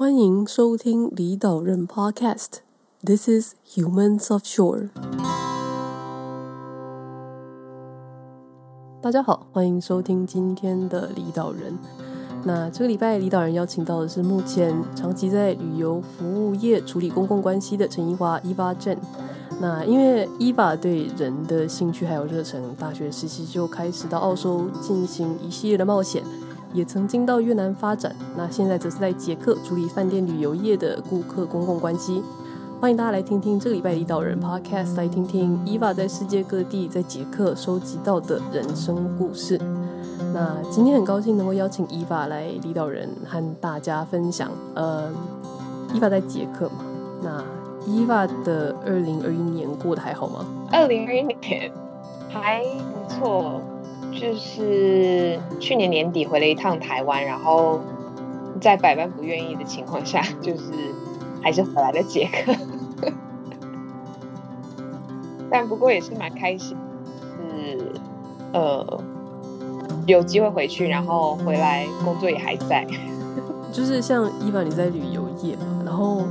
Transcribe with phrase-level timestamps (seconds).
[0.00, 2.60] 欢迎收听李岛人 Podcast。
[3.04, 4.88] This is Humans of Shore。
[9.02, 11.76] 大家好，欢迎收听今天的李岛人。
[12.44, 18.96] 那这个礼拜李岛人邀请到的是目前长期在旅游服务业处理公共关系的陈怡华 Eva Jen。
[19.60, 26.24] 那因为 Eva 对人的兴趣还有热忱，大学时期就开始到澳洲进行一系列的冒险。
[26.72, 32.22] 也曾经到越南发展，那现在则是在捷克处理饭店旅游业的顾客公共关系。
[32.80, 39.60] 欢迎大家来听听这个礼拜离岛人 Podcast，来听听 Eva 在世界各地在捷克收集到的人生故事。
[40.32, 44.48] 那今天很高兴能够邀请 Eva 来离岛人和大家分享。
[44.74, 45.10] 呃
[45.92, 46.84] ，Eva 在捷克嘛，
[47.20, 47.44] 那
[47.86, 50.46] Eva 的二零二一年过得还好吗？
[50.70, 51.72] 二零二一年
[52.28, 53.60] 还不错。
[54.12, 57.80] 就是去年年底回了一趟台湾，然后
[58.60, 60.72] 在百般不愿意的情况下， 就是
[61.42, 62.54] 还是回来了捷克。
[65.50, 66.76] 但不过也是蛮开心，
[67.36, 67.78] 是
[68.52, 69.02] 呃
[70.06, 72.86] 有机会回去，然后回来工作也还在。
[73.72, 76.22] 就是像 Eva 你在旅游业嘛，然后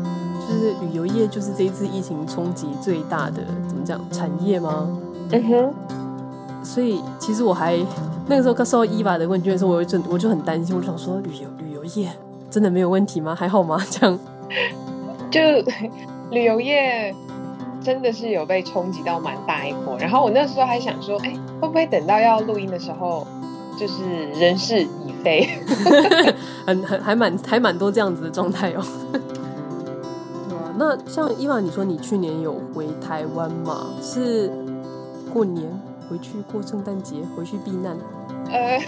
[0.48, 4.88] 就是旅游业就是这一次疫情冲击最大的怎么讲产业吗？
[5.32, 5.74] 嗯哼。
[6.64, 7.78] 所以其实我还
[8.28, 12.10] 那个时候刚收到 Eva 的问卷的时候，我就我就很担心，我就想说旅游旅游业
[12.50, 13.34] 真的没有问题吗？
[13.36, 13.82] 还好吗？
[13.90, 14.20] 这样
[15.32, 15.40] 就
[16.32, 17.14] 旅游业
[17.84, 19.98] 真的是有被冲击到蛮大一波。
[20.00, 23.26] 然后我那时候还想说，哎，会不会等到要录音的时候，
[23.80, 24.04] 就是
[24.40, 25.48] 人事已非？
[26.68, 28.84] 很很还蛮还蛮多这样子的状态哦。
[30.78, 33.88] 那像伊娃你说你去年有回台湾吗？
[34.02, 34.52] 是
[35.34, 35.66] 过年？
[36.10, 37.96] 回去过圣诞节，回去避难。
[38.50, 38.80] 呃，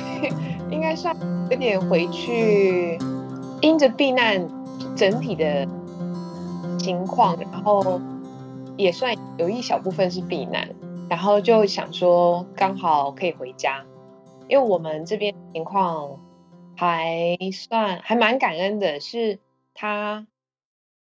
[0.71, 1.15] 应该算
[1.51, 2.97] 有点回去，
[3.61, 4.49] 因着避难
[4.95, 5.67] 整体的
[6.79, 8.01] 情况，然后
[8.75, 10.73] 也算有一小部分是避难，
[11.09, 13.85] 然后就想说刚好可以回家，
[14.47, 16.19] 因为我们这边情况
[16.75, 19.37] 还算还蛮感恩的，是
[19.75, 20.25] 他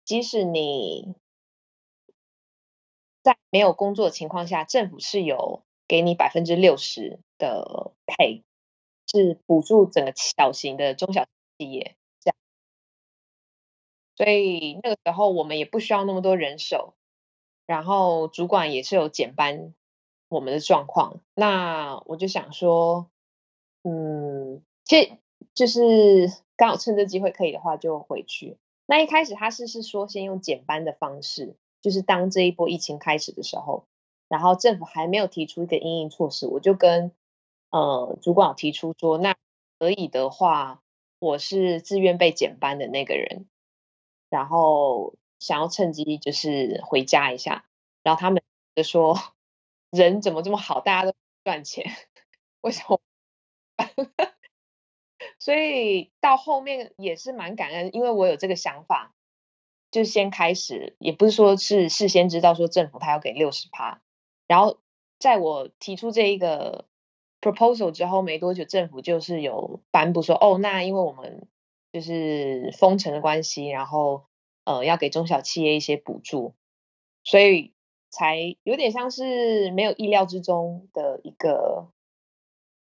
[0.05, 1.15] 即使你
[3.23, 5.63] 在没有工作的情况下，政府是有。
[5.91, 8.45] 给你百分之六十的配，
[9.09, 11.27] 是补助整个小型的中小
[11.59, 12.37] 企业这样，
[14.17, 16.95] 所以那个时候我们也不需要那么多人手，
[17.67, 19.75] 然后主管也是有减班
[20.29, 23.11] 我们的状况，那我就想说，
[23.83, 25.11] 嗯，其实
[25.55, 28.59] 就是刚好趁这机会可以的话就回去。
[28.87, 33.89] 那一开始他是是说先用减班的方式，就是当这一波疫情开始的时候。
[34.31, 37.11] 然后政府还没有提出一个因应措施，我就跟
[37.71, 39.35] 呃主管提出说，那
[39.81, 40.81] 可以的话，
[41.19, 43.49] 我是自愿被减班的那个人，
[44.29, 47.65] 然后想要趁机就是回家一下，
[48.05, 48.41] 然后他们
[48.77, 49.19] 就说
[49.91, 51.91] 人怎么这么好，大家都赚钱，
[52.61, 53.01] 为什么？
[55.41, 59.13] 所以到后面也是蛮感恩，因为我有这个想法，
[59.91, 64.01] 就先开始，也不是说是事先知道说政府他要给六十趴。
[64.51, 64.79] 然后，
[65.21, 66.87] 在我提出这一个
[67.41, 71.47] proposal 之后没多久，政府就是有颁布说，哦，那因为我们
[71.93, 74.25] 就是封城的关系，然后
[74.65, 76.55] 呃要给中小企业一些补助，
[77.23, 77.73] 所以
[78.11, 81.87] 才有点像是没有意料之中的一个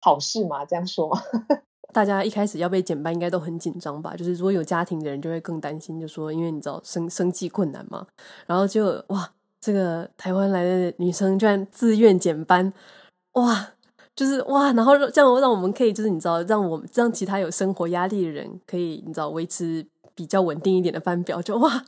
[0.03, 1.11] 好事嘛，这样说。
[1.95, 4.15] 大家一开始要被减班，应该都很紧张吧？
[4.15, 8.07] 就是如果有家庭的人就会更担心，就说因为你知道生生计困难嘛，
[8.47, 9.33] 然后就哇。
[9.67, 12.73] 这个台湾来的女生居然自愿减班，
[13.33, 13.73] 哇，
[14.15, 19.85] 就是哇，然后这样让我们可以，就是你知道，让我们让其他有生活压力的人可以，你知道，维持
[20.15, 21.85] 比较稳定一点的班表，就哇，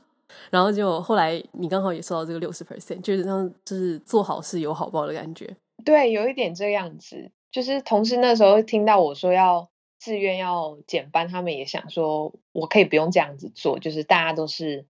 [0.51, 5.49] 然后就后来你刚好也收到这个六十 percent，就是让就是做好事有好报的感觉。
[5.85, 9.69] 对，有一点这样子，就是同事那时候听到我说要
[10.01, 14.85] 自愿要减班，他们也想说我可以不用这样子做，就是大家都是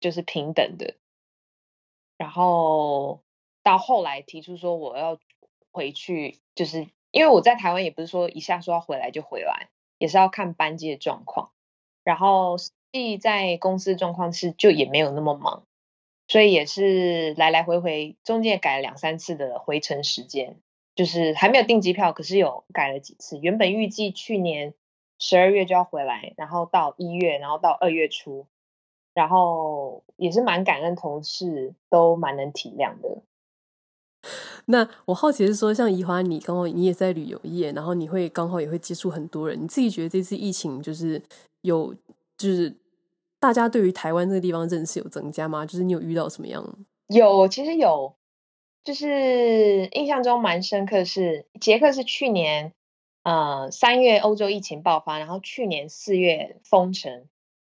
[0.00, 0.94] 就是平等的。
[2.16, 3.22] 然后
[3.62, 5.18] 到后来提出说我要
[5.70, 9.68] 回去，就是因为我在台湾也不是说一下说要回来就回来，
[9.98, 11.50] 也是要看班机的状况。
[12.04, 15.66] 然后实际在公司状况是就也没有那么忙，
[16.28, 20.60] 所以也是来来回回，中间也改了两三次的回程时间，
[20.94, 23.38] 就是还没有订机票，可是有改了几次。
[23.38, 24.74] 原本预计去年
[25.18, 28.46] 十二月就要回来，然后到一月，然后到二月初。
[29.14, 33.22] 然后也是蛮感恩，同事都蛮能体谅的。
[34.66, 39.60] 那我好奇是说，像怡华，你刚好你也在旅游业，然后你会刚好也会接触很多人。
[39.60, 41.20] 你自己觉得这次疫情就是
[41.62, 41.92] 有
[42.36, 42.72] 就是
[43.40, 45.66] 大家对于台湾这个地方认识有增加吗？
[45.66, 46.64] 就是你有遇到什么样？
[47.08, 48.14] 有，其实有，
[48.84, 52.72] 就是印象中蛮深刻是捷克是去年
[53.24, 57.24] 呃三月欧洲疫情爆发，然后去年四月封城，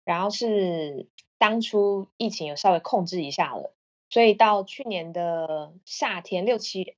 [0.03, 1.05] 然后是
[1.39, 3.73] 当初疫情有稍微控制一下了，
[4.09, 6.95] 所以到去年的夏天六七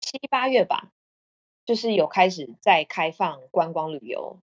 [0.00, 0.92] 七八月吧，
[1.64, 4.38] 就是有开始在开放观光旅游，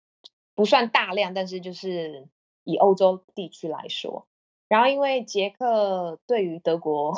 [0.55, 2.29] 不算大量，但是就是
[2.63, 4.27] 以欧洲地区来说。
[4.69, 7.15] 然后，因为捷克对于德国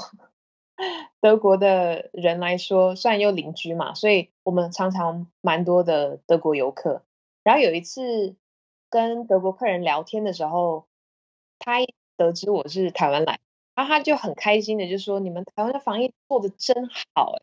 [1.20, 7.04] 德国的人来说，算又邻居嘛，所以我们常常蛮多的德国游客。
[7.42, 8.36] 然后有一次
[8.90, 10.86] 跟德国客人聊天的时候，
[11.58, 11.80] 他
[12.16, 13.38] 得知我是台湾来，
[13.74, 17.42] 然后他就很开心的就说：“你们台湾的防疫做得真好哎！”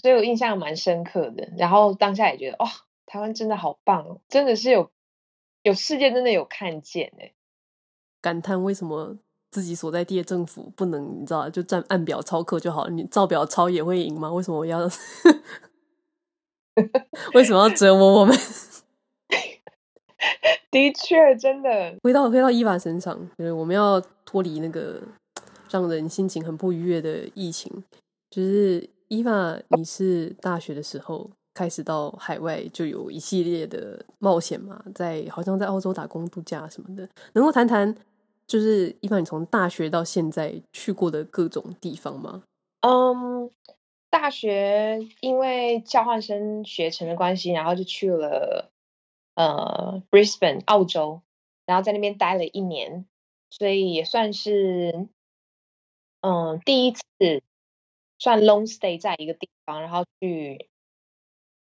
[0.00, 1.48] 所以我印象蛮深刻的。
[1.56, 2.68] 然后当下也觉得，哦，
[3.06, 4.90] 台湾真的好棒哦，真的是有
[5.62, 7.32] 有世界真的有看见哎。
[8.20, 9.16] 感叹为什么
[9.50, 14.32] 自己所在地的政府不能，你知道，就按按表操课就好了，你照表操也会赢吗？
[14.32, 14.80] 为什么我要？
[17.34, 18.36] 为什么要折磨我们？
[20.70, 21.94] 的确，真的。
[22.02, 25.00] 回到回到伊娃身上，就是我们要脱离那个
[25.70, 27.72] 让人心情很不愉悦的疫情。
[28.30, 37.94] 就是伊娃，你是大学的时候开始到海外，就有一系列的冒险嘛，在好像在澳洲打工度假什么的，能够谈谈？
[38.46, 42.42] 就是伊娃，你从大学到现在去过的各种地方吗？
[42.80, 43.50] 嗯，
[44.08, 48.70] 大学因为交换生学程的关系，然后就去了
[49.38, 51.22] 呃 Brisbane 澳洲，
[51.64, 53.06] 然后在那边待了一年，
[53.50, 55.08] 所以也算是
[56.20, 57.04] 嗯第一次
[58.18, 60.68] 算 long stay 在一个地方，然后去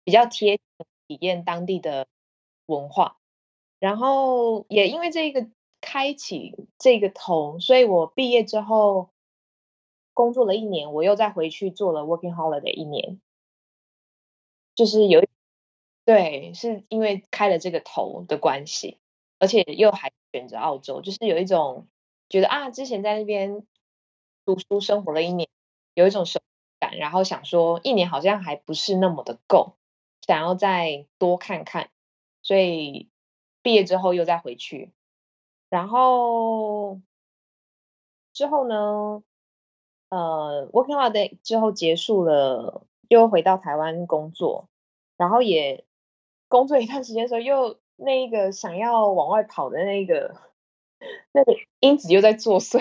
[0.04, 0.60] 比较贴
[1.08, 2.08] 体验当地的
[2.66, 3.18] 文化，
[3.80, 5.48] 然后也因为这个。
[5.86, 9.10] 开启这个头，所以我毕业之后
[10.14, 13.20] 工作了一年，我又再回去做了 working holiday 一年，
[14.76, 15.22] 就是有
[16.06, 19.00] 对，是因为开了这个头的关系，
[19.40, 21.88] 而且又还选择澳洲，就是有一种
[22.28, 23.66] 觉得啊，之前在那边
[24.46, 25.48] 读书生活了一年，
[25.94, 26.42] 有一种熟
[26.80, 29.78] 感，然后想说一年好像还不是那么的够，
[30.22, 31.90] 想要再多看看，
[32.42, 33.10] 所以
[33.62, 34.92] 毕业之后又再回去。
[35.70, 37.00] 然后
[38.34, 39.24] 之后呢，
[40.10, 44.68] 呃，working holiday 之后结束了，又回到台湾工作，
[45.18, 45.86] 然后也
[46.54, 50.40] 工作一段时间时候，又那个想要往外跑的那个
[51.32, 52.80] 那个因子又在作祟，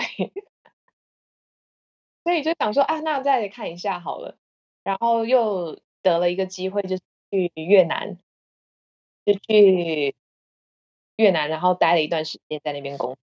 [2.23, 4.37] 所以就想说啊，那再看一下好了，
[4.83, 6.97] 然后又得了一个机会，就
[7.31, 8.19] 去越南，
[9.25, 10.15] 就去。
[11.15, 13.17] 越南，然后待了一段时间在那边工作，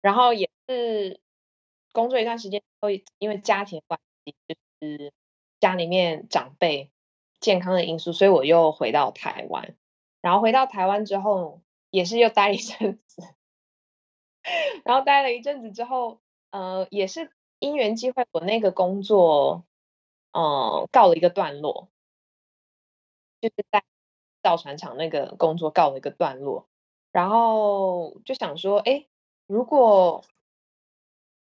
[0.00, 1.20] 然后也是
[1.92, 5.12] 工作一段时间后，因为家庭关系，就是
[5.58, 6.90] 家里面长辈
[7.40, 9.76] 健康的因素，所以我又回到台湾。
[10.20, 13.22] 然后回到台湾之后，也是又待一阵子，
[14.84, 16.20] 然后待了一阵子之后，
[16.50, 19.64] 呃，也是因缘机会，我那个工作，
[20.32, 21.88] 呃，告了一个段落，
[23.40, 23.82] 就是在。
[24.40, 26.68] 造船厂那个工作告了一个段落，
[27.10, 29.04] 然后就想说，哎，
[29.48, 30.24] 如果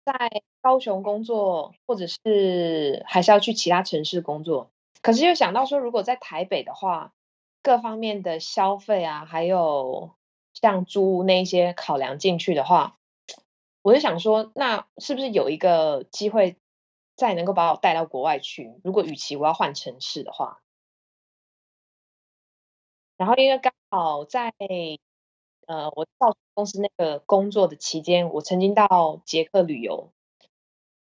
[0.03, 7.13] 在高雄工作，或者是还是要去其他城市工作，可是又想到说，如果在台北的话，
[7.63, 10.15] 各方面的消费啊，还有
[10.53, 12.99] 像租屋那些考量进去的话，
[13.81, 16.57] 我就想说，那是不是有一个机会，
[17.15, 18.79] 再能够把我带到国外去？
[18.83, 20.61] 如果与其我要换城市的话。
[23.17, 24.51] 然后因为刚好在
[25.67, 30.11] 呃我到公司那个工作的期间，我曾经到捷克旅游，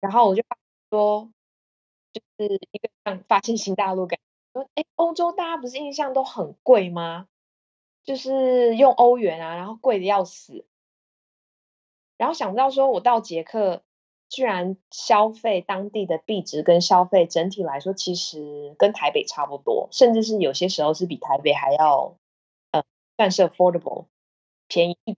[0.00, 0.42] 然后我就
[0.90, 1.30] 说，
[2.38, 4.18] 是一个像发现新大陆感，
[4.52, 7.26] 说哎，欧洲大家不是印象都很贵吗？
[8.04, 10.66] 就是用欧元啊，然后贵的要死，
[12.16, 13.82] 然后想不到说我到捷克。
[14.30, 22.18] 居然消费当地的币值跟消费整体来说，其实跟台北差不多，甚至是有些时候是比台北还要
[22.72, 22.84] 呃
[23.16, 24.04] 算是 affordable
[24.66, 25.16] 便宜。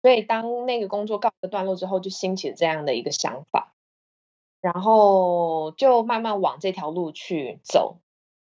[0.00, 3.74] 所以当那个工作告一段落之后，就兴起了这样的一个想法，
[4.60, 7.96] 然后就慢慢往这条路去走，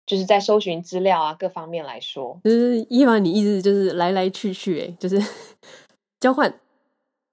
[0.05, 2.39] 就是在搜寻资料啊各方面来说。
[2.43, 5.21] 就是伊娃，你一直就是来来去去，哎，就是
[6.19, 6.53] 交换。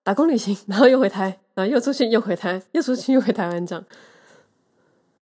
[0.04, 3.84] 打工旅行，然后又回台，然后又出去又回台，又出去又回台湾，这样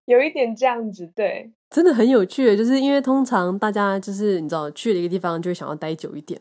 [0.05, 2.55] 有一点这样子，对，真的很有趣。
[2.55, 6.39] 就是因为通常大家就是你知道去了一个地方，就会想要待久一点，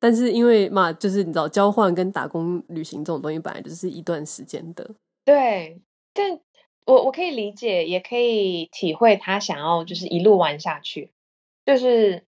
[0.00, 4.90] 但是因为嘛，就是你知道，交换跟打工旅行这种东西，本来就是一段时间的。
[5.26, 5.78] 对，
[6.14, 6.40] 但
[6.84, 11.10] 我我可以理解，也可以体会他想要就是一路玩下去，
[11.64, 12.26] 就是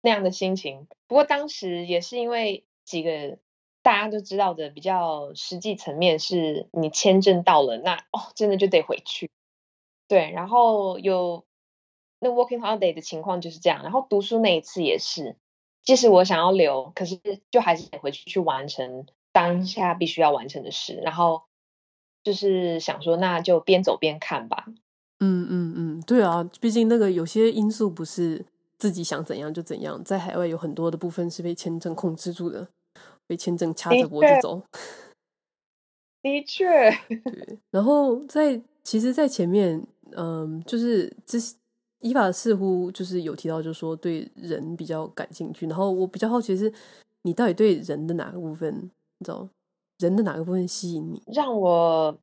[0.00, 0.86] 那样的心情。
[1.06, 3.38] 不过当时也是因为几个
[3.82, 9.30] 大家都知道的比较实际层面，是你签证到了，那哦，真的就得回去。
[10.06, 11.44] 对，然后有
[12.18, 15.36] 那 working holiday 的情况就是这样，然后读书那一次也是，
[15.82, 17.20] 即使我想要留，可是
[17.50, 21.42] 就还是得回去去完成当下必须要完成的事，然后
[22.22, 24.66] 就是想说，那就边走边看吧。
[25.20, 28.44] 嗯嗯嗯，对啊，毕竟那个有些因素不是
[28.78, 32.68] 自己想怎样就怎样，在海外有很多的部分是被签证控制住的，
[33.26, 34.62] 被签证掐着脖子走。
[36.22, 36.66] 的确，
[37.08, 39.86] 对，然后在其实，在前面。
[40.16, 41.38] 嗯，就是这
[42.00, 45.68] 伊法似乎就是有提到，就是说对人比较感兴趣。
[45.68, 46.72] 然后我比较好奇的是，
[47.22, 48.74] 你到底对人的哪个部分，
[49.18, 49.48] 你知道，
[50.00, 51.22] 人的哪个部分吸引你？
[51.26, 52.18] 让我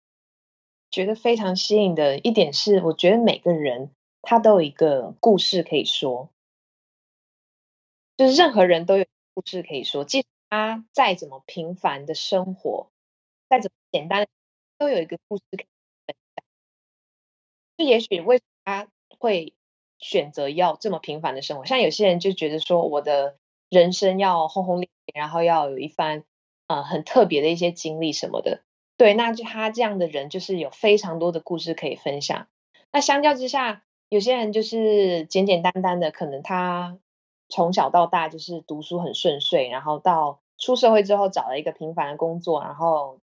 [0.89, 3.91] 觉得非常吸引的一点是，我觉得每个人
[4.23, 6.29] 他都有一个故事可以说，
[8.17, 9.05] 就是任何人都有
[9.35, 12.89] 故事可以说，即使他再怎么平凡的生活，
[13.47, 14.27] 再怎么简单，
[14.79, 15.67] 都有一个故事可以。
[17.77, 18.87] 就也许为什么他
[19.19, 19.53] 会
[19.99, 21.65] 选择要这么平凡的生活？
[21.65, 23.37] 像有些人就觉得说，我的
[23.69, 26.23] 人生要轰轰烈烈，然后要有一番
[26.67, 28.61] 呃很特别的一些经历什么的。
[28.97, 32.47] 对，那就他这样的人就是有非常多的故事可以分享。
[32.91, 36.97] 那相较之下，有些人就是简简单单的，可能他
[37.49, 43.19] 从小到大就是读书很顺遂，然后到出社会之后找了一个平凡的工作，然后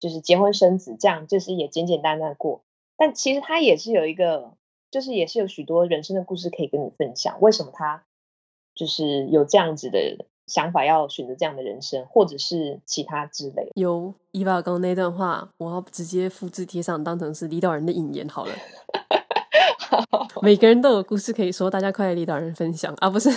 [0.00, 2.64] 就是结婚生子，这样就是也简简单单过。
[2.96, 4.56] 但其实他也是有一个，
[4.90, 7.40] 就是也是有许多人生的故事可以跟你分享。
[7.40, 8.04] 为什么他
[8.74, 13.70] 就是有这样子的想法，要选择这样的人生，或者是其他之类？
[13.74, 18.52] 有伊娃刚刚那段话，我要直接复制贴上，当成是李导人的引言好了。
[20.10, 23.08] 好，每个人都有故事可以说，大家快来李导人分享啊！
[23.08, 23.30] 不是，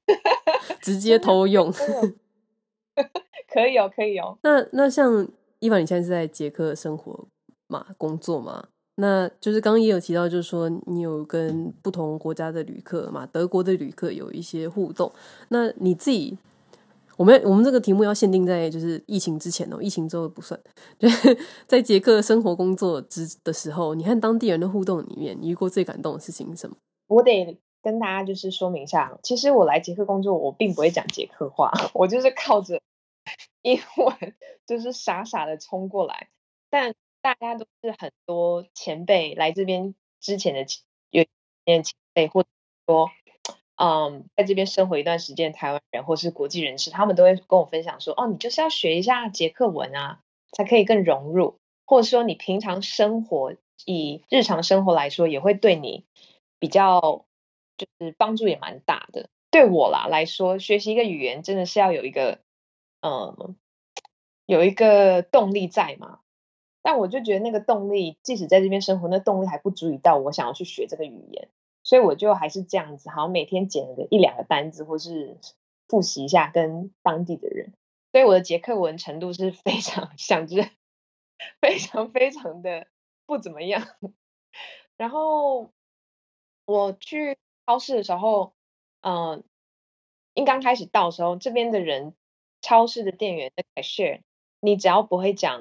[0.80, 1.70] 直接偷用。
[3.52, 4.38] 可以哦，可以哦。
[4.42, 5.28] 那那像
[5.58, 7.28] 伊娃，你现在是在捷克生活
[7.66, 8.68] 嘛，工作嘛，
[9.00, 15.10] 那就是刚刚也有提到，就是说你有跟不同国家的旅客嘛，德国的旅客有一些互动。
[15.48, 16.36] 那你自己，
[17.16, 20.60] 我们我们这个题目要限定在就是疫情之前哦，疫情之后不算。
[21.00, 21.34] 就是
[21.66, 26.76] 在捷克生活工作之的时候，你和当地人的互动里面，你遇过最感动的事情是什么？
[27.08, 32.78] 我得跟大家就是说明一下，其实我来捷克工作，我并不会讲捷克话， 我就是靠着
[33.62, 34.34] 英文，
[34.66, 36.28] 就是傻傻的冲过来，
[36.68, 36.94] 但。
[37.22, 40.66] 大家都是很多前辈来这边之前的
[41.10, 41.24] 有
[41.66, 41.82] 前
[42.14, 42.48] 辈，或者
[42.86, 43.10] 说，
[43.76, 50.20] 嗯，在这边生活一段时间台湾人或是国际人士，他们都会跟我分享说，哦，你就是要学一下捷克文啊，
[50.52, 56.04] 才可以更融入，或者说你平常生活以日常生活来说，也会对你
[56.58, 57.26] 比较
[57.76, 59.28] 就是帮助也蛮大的。
[59.50, 62.40] 对我啦来说，学习一个语言真的是要有一个
[63.02, 63.56] 嗯，
[64.46, 66.20] 有一个动力在嘛。
[66.82, 71.48] 但我就觉得那个动力，即使在这边生活，那动力还不足以到我想要去学这个语言，
[71.82, 75.36] 所以我就还是这样子，好像每天捡个一两个单字，或是
[75.88, 77.74] 复习一下跟当地的人。
[78.12, 80.70] 所以我的捷克文程度是非常想着，
[81.60, 82.86] 非常非常的
[83.26, 83.86] 不怎么样。
[84.96, 85.70] 然后
[86.64, 88.54] 我去超市的时候，
[89.02, 89.42] 嗯、呃，
[90.34, 92.14] 一刚开始到的时候，这边的人，
[92.62, 94.22] 超市的店员的 cashier，
[94.60, 95.60] 你只要不会讲。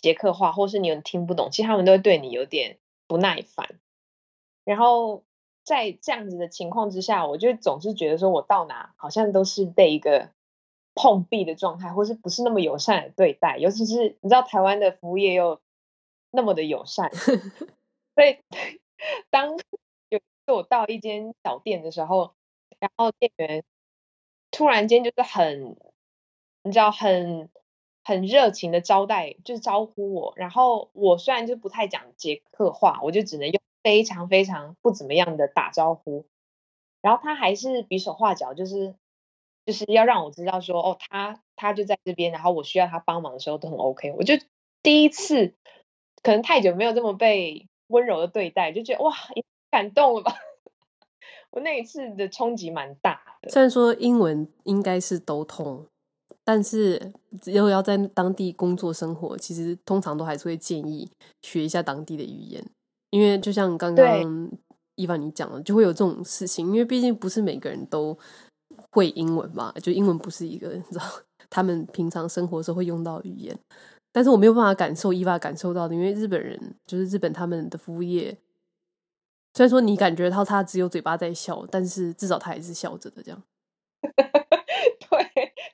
[0.00, 3.80] 捷克话，或是你有听不懂，其实他们都会对你有点不耐烦。
[4.64, 5.24] 然后
[5.64, 10.30] 在这样子的情况之下，我就总是觉得说，我到哪好像都是被一个
[10.94, 13.58] 碰壁的状态，或是不是那么友善的对待。
[13.58, 15.60] 尤其是你知道台湾的服务业又
[16.30, 17.10] 那么的友善，
[18.14, 18.38] 所以
[19.30, 19.56] 当
[20.08, 20.20] 有
[20.54, 22.34] 我到一间小店的时候，
[22.78, 23.64] 然后店员
[24.50, 25.76] 突然间就是很，
[26.62, 27.50] 你知道很。
[28.08, 30.32] 很热情的招待，就是招呼我。
[30.36, 36.24] 然后我虽然就不太讲捷克话，我就只能用非常非常不怎么样的打招呼。
[37.02, 38.94] 然后他还是比手画脚，就是
[39.66, 44.14] 就是要让我知道说，哦，他他就在这边，然后我需要他帮忙的时候都很 OK。
[44.16, 44.36] 我就
[44.82, 45.52] 第一次，
[46.22, 49.12] 可能太久没有这么被温柔的对待，就觉得哇，
[49.70, 50.32] 感动了吧？
[51.52, 53.50] 我那一次的冲击蛮大的。
[53.50, 55.86] 虽然说英文应该是都通。
[56.50, 57.12] 但是，
[57.44, 61.06] 如果要在当地工作生活，其实通常都还是会建议
[61.42, 62.64] 学一下当地的语言，
[63.10, 64.50] 因为就像刚刚
[64.94, 68.16] 伊凡你讲的，就会有这种事情，因为毕竟不是每个人都
[68.92, 71.04] 会英文嘛，就英文不是一个你知道
[71.50, 73.54] 他们平常生活时候会用到语言。
[74.10, 78.34] 但是我没有办法感受伊娃感受到的，因为日本人就是日本他们的服务业，
[79.52, 83.42] 虽然说你感觉到他只有嘴巴在笑，但是至少他还是笑着的这样。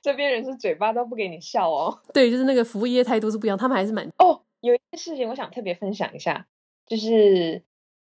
[0.04, 2.02] 对，这边人是嘴巴都不给你笑哦。
[2.12, 4.42] 对，就是那个服务业态度是不一样，他们还是蛮哦。
[4.60, 6.46] 有一件事情我想特别分享一下，
[6.86, 7.62] 就是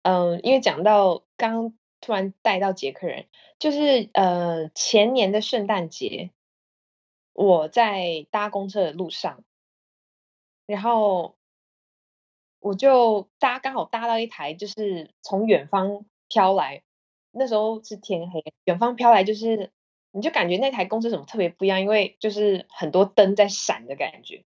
[0.03, 3.27] 嗯，因为讲到刚刚突然带到捷克人，
[3.59, 6.31] 就是呃前年的圣诞节，
[7.33, 9.43] 我在搭公车的路上。
[10.67, 11.37] 然后
[12.59, 16.83] 我就搭，刚好搭到一台，就是从远方飘来，
[17.33, 19.71] 那时候是天黑，远方飘来就是，
[20.15, 24.45] 你就感觉那台公车怎么特别不一样，因为就是很多灯在闪的感觉。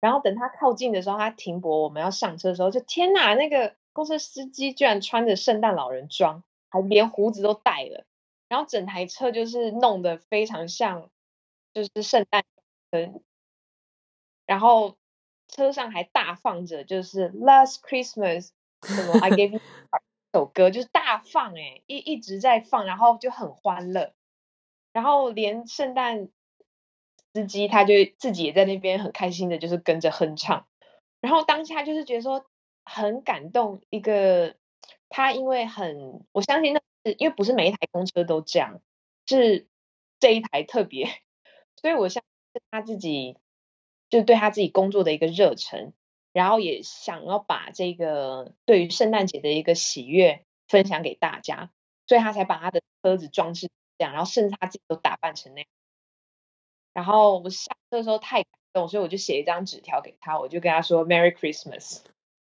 [0.00, 8.04] 然后等它靠近的时候，它停泊，我们要上车的时候，就天哪，那个公车司机居然穿着圣诞老人装，还连胡子都戴了，
[8.48, 11.08] 然后整台车就是弄得非常像，
[11.72, 12.44] 就是圣诞
[12.90, 13.22] 灯，
[14.44, 14.96] 然后。
[15.46, 18.48] 车上还大放着，就是 Last Christmas
[18.82, 19.60] 什么 I Gave You
[20.32, 24.14] 这首歌，就是大放哎、欸，一一直在放，然后就很欢乐，
[24.94, 26.30] 然后连圣诞
[27.34, 30.66] 司机他就自己也在那边很开心的，就是跟着哼唱，
[31.20, 32.46] 然后当下就是觉得说
[32.86, 34.56] 很感动，一个
[35.10, 38.80] 他因为很我相信那是因为不是每一台公车都这样，
[39.26, 39.68] 是
[40.18, 41.10] 这一台特别，
[41.76, 42.24] 所以我相
[42.54, 43.36] 信他自己。
[44.10, 45.92] 就是对他自己工作的一个热忱，
[46.32, 51.72] 然后也想要把这个对于圣诞节的一个喜悦分享给大家，
[52.06, 55.66] 所以他才把他的车子装饰这样，然后甚至他自己都打扮成那样。
[56.92, 62.00] 然后我下车的时候太感动，所以我就写一张纸条给他，我就跟他说 “Merry Christmas”。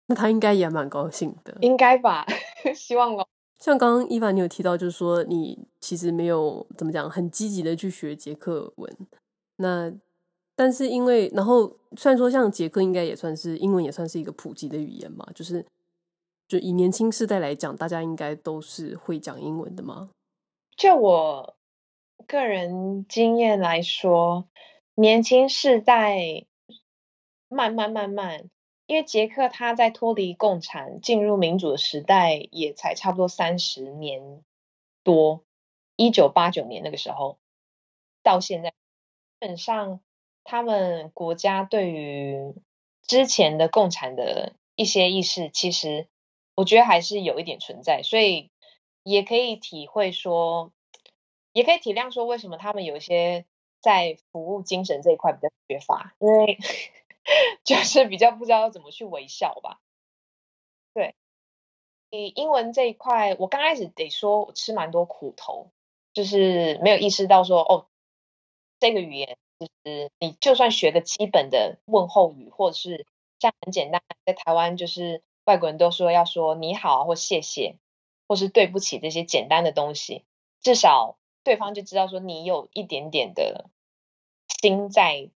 [0.06, 2.26] 那他应该也蛮高兴的，应该吧？
[2.74, 3.26] 希望哦。
[3.58, 8.96] 像刚刚伊凡你有提到，就是说你其实没有怎么讲，很积极的去学捷克文，
[9.56, 9.92] 那。
[10.56, 15.66] 但是因为，然后虽然说像捷克应该也算是英文也算是一个普及的语言嘛，就是
[16.47, 20.10] 就以年轻世代来讲，大家应该都是会讲英文的吗？
[20.76, 21.56] 就我
[22.26, 24.49] 个人经验来说，
[24.95, 26.45] 年轻世代
[27.49, 28.50] 慢慢慢慢，
[28.87, 34.43] 因为捷克它在脱离共产进入民主的时代也才差不多三十年
[35.02, 35.45] 多，
[35.97, 37.39] 一九八九年那个时候
[38.23, 38.75] 到现在，基
[39.39, 40.00] 本上。
[40.47, 42.54] 他们国家对于
[43.00, 46.06] 之前的共产的一些意识，其实
[46.54, 48.50] 我觉得还是有一点存在，所以
[49.04, 50.73] 也可以体会说，
[51.52, 53.47] 也可以体谅说，为什么他们有些
[53.80, 56.58] 在服务精神这一块比较缺乏，因为
[57.62, 59.80] 就是比较不知道要怎么去微笑吧。
[60.93, 61.14] 对，
[62.10, 65.71] 以英文这一块，我刚开始得说我吃蛮多苦头，
[66.12, 67.86] 就是没有意识到说，哦，
[68.80, 69.36] 这个语言。
[69.56, 73.06] 就是你就算学个基本的问候语，或者是
[73.38, 77.76] 像很简单，在台湾就是外国人都说要说你好，或谢谢，
[78.26, 80.25] 或是对不起这些简单的东西，
[80.60, 83.71] 至少对方就知道说你有一点点的
[84.49, 85.30] 心在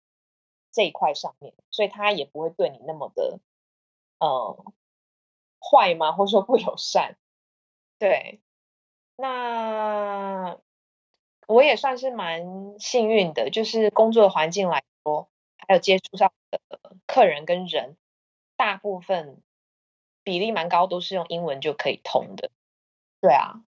[0.72, 3.40] 这一块上面，所以他也不会对你那么的
[4.18, 4.64] 呃
[5.61, 7.16] 坏吗，或者说不友善。
[7.99, 8.40] 对，
[9.16, 10.59] 那。
[11.49, 16.61] 我也算是蛮幸运的，就是工作环境来说，还有接触上的
[17.07, 17.96] 客人跟人，
[18.57, 19.40] 大部分
[20.25, 22.51] 比例蛮高，都是用英文就可以通的。
[23.20, 23.62] 对啊，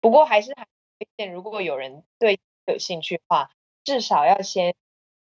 [0.00, 0.66] 不过还是很
[0.98, 3.50] 推荐，如果有人对有兴趣的话，
[3.84, 4.74] 至少要先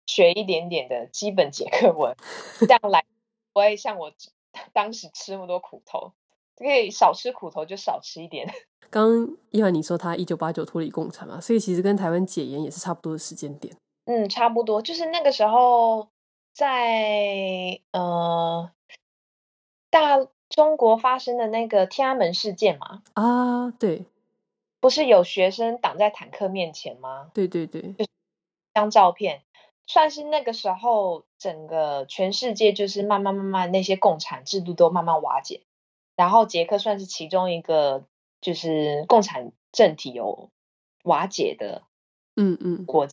[0.07, 2.17] 学一点点的基本捷克文，
[2.61, 3.05] 这样来
[3.53, 4.12] 不会像我
[4.73, 6.12] 当时吃那么多苦头，
[6.57, 8.49] 可以少吃苦头就少吃一点。
[8.89, 13.77] 刚刚伊娃你说他一九八九脱离共产嘛，所以其实跟台湾解严也是差不多的时间点。
[14.05, 16.09] 嗯，差不多，就是那个时候
[16.55, 18.71] 在呃
[19.91, 20.17] 大
[20.49, 23.03] 中国发生的那个天安门事件嘛。
[23.15, 24.07] 啊，对，
[24.81, 27.31] 不是有学生挡在坦克面前吗？
[27.35, 28.11] 对对对，就是
[28.75, 29.43] 张照片，
[29.87, 35.63] 算是那个时候整个全世界就是慢慢慢慢那些共产制度都慢慢瓦解，
[36.15, 38.05] 然后捷克算是其中一个。
[38.43, 40.51] 就是共产政体有
[41.03, 41.83] 瓦解的，
[42.37, 43.09] 嗯嗯，国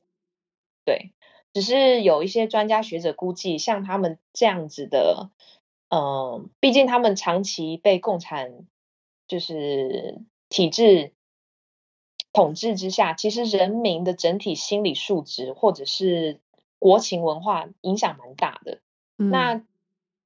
[0.86, 1.12] 对，
[1.54, 5.32] 只是有一些专家学者估计，像他们这样子的，
[5.94, 8.66] 嗯、呃，毕竟他们长期被共产
[9.28, 11.14] 就是体制
[12.32, 16.40] 统治之下，其实人民的整体心理素质或者是
[16.80, 18.82] 国情文化影响蛮大的。
[19.18, 19.64] 嗯、那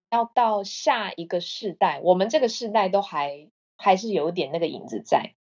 [0.10, 3.50] 要到下一个世代，我们这个世代都还。
[3.80, 5.36] 还是有点那个影子在，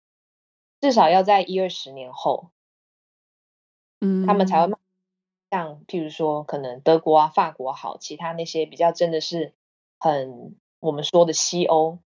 [0.79, 2.51] 至少要在一二十年后，
[3.99, 4.71] 嗯，他们才会
[5.49, 9.55] 像譬如说可能德国啊、法国好，其他那些比较真的是
[9.99, 11.99] 很我们说的西欧，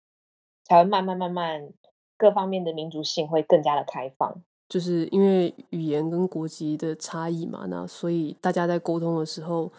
[0.65, 1.73] 才会慢慢慢慢
[2.17, 4.43] 各方面的民族性会更加的开放。
[4.69, 9.73] 就是因为语言跟国籍的差异嘛，那所以大家在沟通的时候，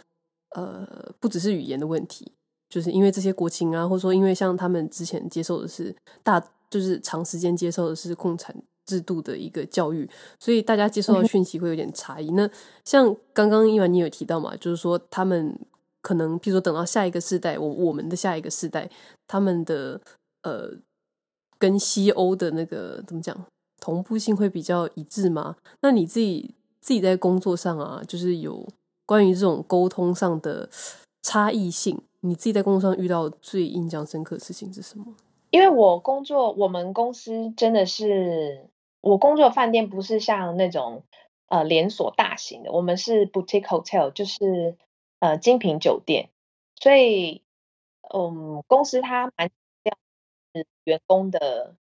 [0.50, 2.34] 呃，不只是语言的问题，
[2.68, 8.54] 就是因为这些国情啊，或者说因为像他们之前接受的是大，就是长时间接受的是共产
[8.86, 12.30] 制度的一个教育，所以大家接受到讯息会有点差异。
[12.32, 12.50] 嗯、那
[12.84, 15.58] 像刚刚伊凡你有提到嘛，就是说他们
[16.02, 18.90] 可能，譬如说等到下一个世代，我我们的下一个世代，
[19.28, 20.02] 他们的
[20.44, 20.72] 呃，
[21.58, 23.46] 跟西欧的那个怎么讲？
[23.80, 25.56] 同步性会比较一致吗？
[25.82, 28.68] 那你自己自己在工作上啊，就是有
[29.08, 30.70] 关于这种沟通上的
[31.24, 35.06] 差异性，你自己在工作上遇到最印象深刻的事情是什么？
[35.50, 38.70] 因为我工作，我们公司真的是
[39.02, 41.04] 我工作饭店不是像那种
[41.48, 44.78] 呃连锁大型的，我们是 boutique hotel，就是
[45.22, 46.30] 呃精品酒店，
[46.76, 47.42] 所以
[48.14, 49.56] 嗯，公司它蛮强
[49.86, 49.98] 调
[50.84, 51.78] 员工的。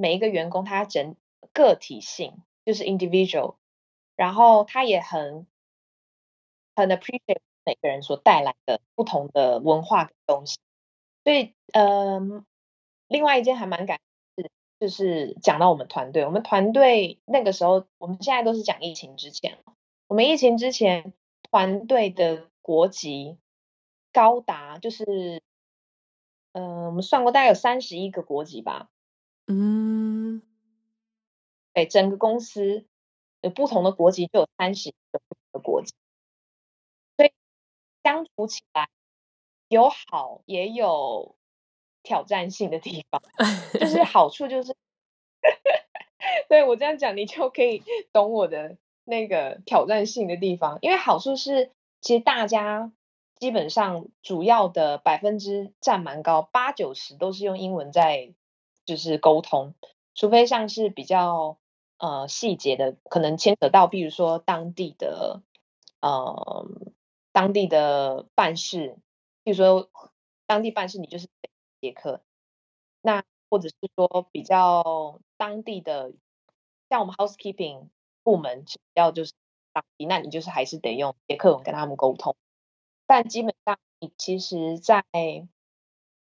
[0.00, 1.16] 每一个员工他整
[1.52, 3.56] 个体性就是 individual，
[4.14, 5.44] 然后他也很
[6.76, 10.60] 很 appreciate 每个人所带来的不同的文化的东西。
[11.24, 12.46] 所以，嗯、
[13.08, 13.98] 另外一件还蛮感，
[14.78, 19.58] 就是讲到我们团队，我们团队那个时候，我们现在都是讲疫情之前，
[20.06, 21.12] 我们疫情之前
[21.50, 23.38] 团队的国籍
[24.12, 25.42] 高达就是，
[26.52, 28.90] 嗯、呃，我们算过大概有三十一个国籍吧。
[29.46, 30.42] 嗯，
[31.72, 32.86] 对，整个公司
[33.40, 35.94] 有不同的国籍，就有三十个不同的国籍，
[37.16, 37.32] 所以
[38.04, 38.90] 相处起来
[39.68, 41.36] 有好也有
[42.02, 43.22] 挑战性的地方。
[43.80, 44.76] 就是 好处就是，
[46.50, 47.82] 对我这样讲，你就可以
[48.12, 48.76] 懂我的
[49.08, 50.78] 那个挑战性的地方。
[50.82, 52.92] 因为好处是，其实大家
[53.36, 58.34] 基本上主要的百分之占蛮高，八九十都是用英文在。
[58.88, 59.74] 就是沟通，
[60.14, 61.58] 除非像是比较
[61.98, 65.42] 呃细节的，可能牵扯到，比如说当地的
[66.00, 66.66] 呃
[67.32, 68.96] 当地的办事，
[69.44, 69.90] 比如说
[70.46, 71.28] 当地办事，你就是
[71.82, 72.22] 捷克，
[73.02, 76.14] 那或者是说比较当地的，
[76.88, 77.88] 像我们 housekeeping
[78.28, 79.32] 部门比较就是
[79.72, 82.36] 当地，那你就是还是得用捷克文跟他们沟通，
[83.06, 85.02] 但基本上你其实在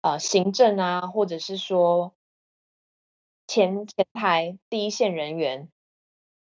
[0.00, 2.14] 呃行政啊，或者是说
[3.48, 5.68] 前前台第一线人员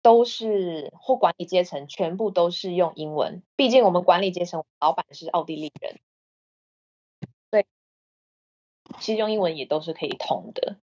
[0.02, 3.44] 都是或管理阶层，全部都是用英文。
[3.54, 6.00] 毕竟我们管理阶层老板是奥地利人，
[7.50, 7.68] 对，
[8.98, 10.80] 其实用英文也都是可以通的。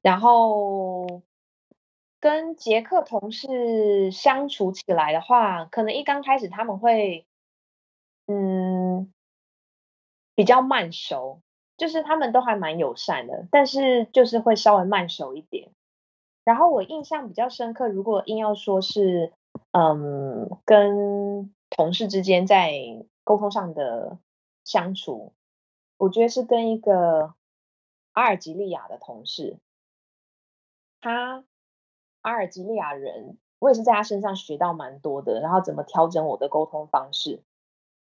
[0.00, 1.22] 然后
[2.26, 7.24] 跟捷克同事相处起来的话，可能一刚开始他们会，
[8.26, 9.12] 嗯，
[10.34, 11.40] 比较慢熟。
[11.76, 15.70] 就是他们都还蛮友善的，但是就是会稍微慢熟一点。
[16.42, 19.32] 然后我印象比较深刻，如果硬要说是，
[19.70, 22.72] 嗯，跟同事之间在
[23.22, 24.18] 沟通上的
[24.64, 25.32] 相处，
[25.96, 27.34] 我觉得是跟一个
[28.14, 29.58] 阿尔及利亚的同事，
[31.00, 31.44] 他
[32.26, 37.40] 阿尔及利亚人，我也是在他身上学到蛮多的，然后怎么调整我的沟通方式。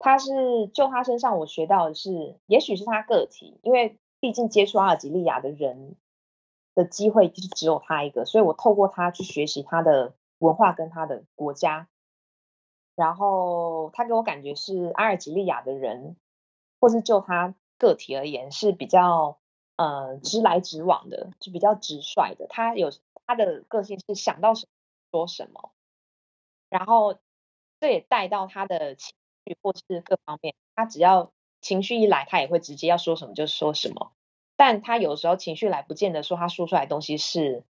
[0.00, 5.94] 他是就他身上，我学到的是，也许是他个体，因为毕竟接触阿尔及利亚的人
[6.74, 11.86] 的机会就是只有他一个，所以我透过他去学习他的文化跟他的国家，
[12.96, 16.16] 然后他给我感觉是阿尔及利亚的人，
[16.80, 19.38] 或是就他个体而言是比较
[19.76, 22.90] 呃直来直往的，就比较直率的，他有
[23.28, 24.70] 他的个性是想到什么
[25.12, 25.70] 说什么，
[26.68, 27.20] 然后
[27.78, 29.14] 这也带到他的情绪。
[29.62, 34.12] 或是各方面，他只要情绪一来，他也会直接要说什么就说什么。
[34.56, 37.64] 但他有时候情绪来，不见得说他说出来的东西是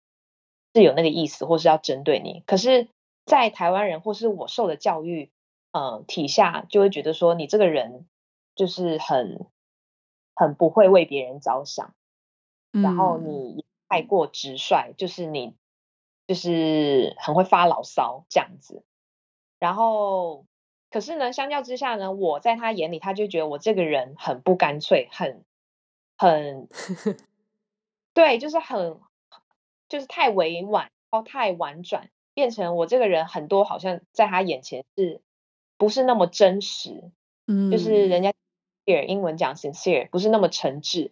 [0.73, 2.41] 是有那个意思，或是要针对你。
[2.47, 2.89] 可是，
[3.25, 5.29] 在台湾人或是我受的教育，
[5.71, 8.07] 嗯、呃，体下就会觉得说你这个人
[8.55, 9.45] 就是很
[10.33, 11.93] 很不会为别人着想，
[12.71, 15.55] 然后你太过直率，就是你
[16.27, 18.83] 就是很会发牢骚这样子，
[19.59, 20.45] 然后。
[20.89, 25.43] 可是呢，相较之下呢，我在他眼里，他就觉得我这个人很不干脆，很
[26.17, 26.69] 很
[28.15, 28.97] 对，就是很
[29.89, 35.21] 就是太委婉，然后，太婉转，变成我这个人很多好像在他眼前是
[35.77, 37.11] 不是那么真实？
[37.47, 38.31] 嗯，就是人家
[38.85, 41.11] sincere 英文讲 sincere 不是那么诚挚，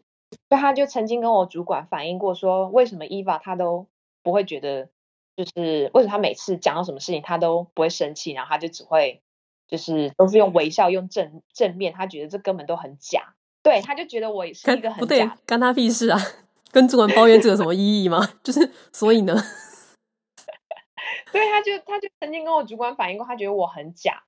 [0.50, 3.88] 所以他就曾经跟我主管反映过说，为什么 Eva 他都
[4.24, 4.90] 不会觉得
[5.36, 9.22] 就是为什么他每次讲到什么事情他都不会生气，然后他就只会
[9.68, 16.20] 就是都是用微笑用正正面，他觉得这根本都很假，对，他就觉得我也是一个很假，不对，干他屁事啊！
[16.72, 18.20] 跟主管抱怨这有什么意义吗？
[18.44, 19.34] 就是所以呢，
[21.32, 24.24] 对，他就他就曾经跟我主管反映过，他觉得我很假，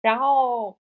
[0.00, 0.78] 然后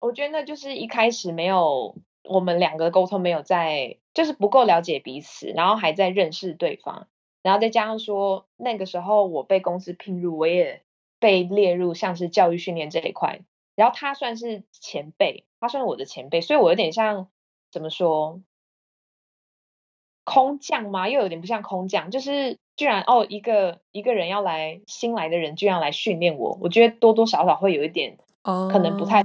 [0.00, 1.94] 我觉得那就是一开始没有
[2.28, 7.08] 我们两个沟通没有在，就是不够了解彼此，然后还在认识对方。
[7.42, 10.82] 然后再加上说，那个时候我被公司聘入，我也
[11.18, 13.40] 被列入像是教育训练这一块。
[13.74, 17.28] 然后他算是前辈，他算是我的前辈，所以我有点像
[17.70, 18.40] 怎么说，
[20.24, 21.08] 空降吗？
[21.08, 29.24] 又有点不像空降，就是居然哦，一个一个人要来新来的人，居然来训练我，我觉得多多少少会有一点，可能不太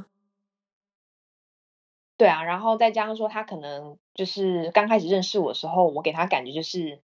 [2.17, 2.43] 对啊。
[2.43, 7.01] 然后再加上说，他可能就是刚开始认识我的时候，我给他感觉就是。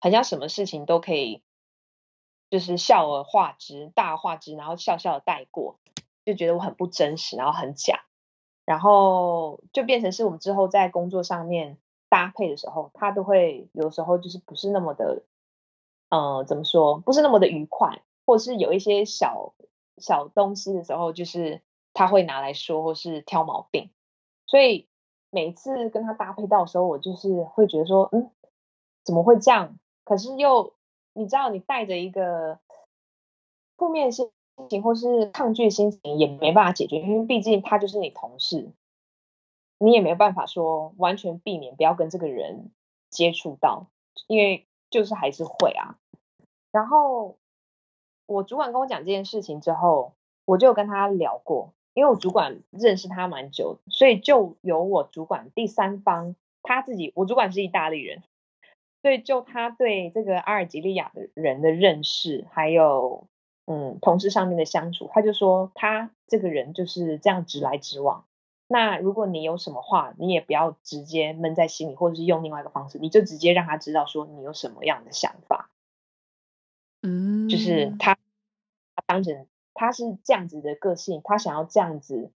[0.00, 1.42] 好像什么事情都可以，
[2.50, 5.80] 就是笑而化之，大而化之，然后笑笑的带过，
[6.24, 8.04] 就觉得我很不真实，然后很假，
[8.64, 15.24] 然后就变成是我们之后在工作上面搭配的时候，他都会有时候就是不是那么的，
[16.10, 19.52] 呃，怎么说，不是那么的愉快，或者是有一些小
[19.96, 21.60] 小东西的时候，就是
[21.92, 23.90] 他会拿来说，或是挑毛病，
[24.48, 24.88] 所以
[25.30, 28.30] 每次跟他搭配到的时候，我就是会觉得说，嗯，
[29.04, 29.78] 怎么会这样？
[30.04, 30.72] 可是又，
[31.12, 32.58] 你知道，你带着一个
[33.76, 34.30] 负面心
[34.70, 38.72] 情或是抗拒心情，也没办法解决，因为毕竟他就是你同事，
[39.78, 42.70] 你也没有办法说完全避免不要跟这个人
[43.10, 43.86] 接触到，
[44.26, 45.98] 因为就是还是会啊。
[46.72, 47.36] 然后
[48.24, 50.14] 我主管跟我讲这件事情之后，
[50.46, 58.22] 我就跟他聊过，因为我主管认识他蛮久，所以就由我主管第三方他自己，我主管是意大利人。
[59.00, 63.28] 所以，就他对这个阿尔及利亚的人的认识，还有
[63.64, 68.24] 嗯，同事上面的相处，他就说他这个人就是这样直来直往。
[68.66, 75.70] 那如果你有什么话，你也不要直接闷在心里，或者是用另外一个方式，你就直接让他知道说你有什么样的想法。
[77.02, 78.14] 嗯，就是他，
[78.96, 79.46] 他当成
[79.78, 82.32] 他是这样子的个性，他想要这样子，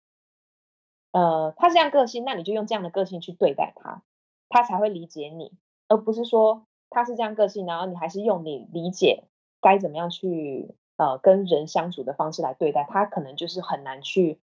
[1.12, 4.03] 呃，他是这样个性，那你就用这样的个性去对待他，
[4.48, 5.53] 他才会理解你。
[5.87, 9.22] 而不是说他是这样个性，然后你还是用你理解
[9.61, 14.40] 该怎么样去呃跟人相处的方式来对待他，可能就是很难去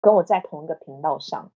[0.00, 1.52] 跟我在同一个频道上。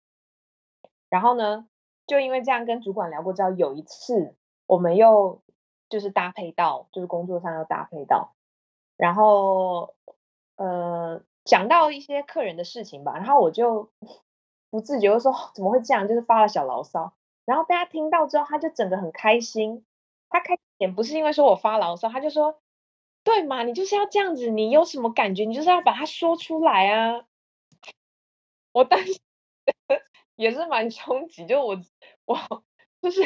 [1.11, 1.68] 然后呢，
[2.06, 4.34] 就因为这样跟主管聊过之后，有一次
[4.66, 5.42] 我们又
[5.90, 8.34] 就是搭配到，就是工作上又搭配到，
[8.96, 9.94] 然后
[10.59, 13.90] 呃讲到一些客人的事情吧，然后我就
[14.71, 17.14] 不自觉地说怎么会这样，就是发了小牢骚。
[17.47, 19.87] 然后大家听到之后，他就整个很开心。
[20.29, 22.61] 他开点不是因为说我发牢骚，他就说
[23.25, 27.25] ：“对嘛，你就是要这样子，你有什么感觉，你就是要把它说出来啊。”
[28.73, 29.18] 我当时
[30.37, 31.81] 也是蛮冲击，就我
[32.27, 32.37] 我
[33.01, 33.23] 就是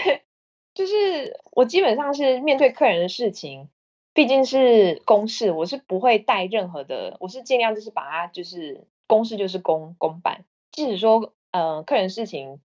[0.74, 3.68] 就是我基本上是面对客人的事情，
[4.14, 12.60] 毕竟是公事，我是不会带任何的，我是尽量就是把它就是公事就是公公办，即使说呃客人事情。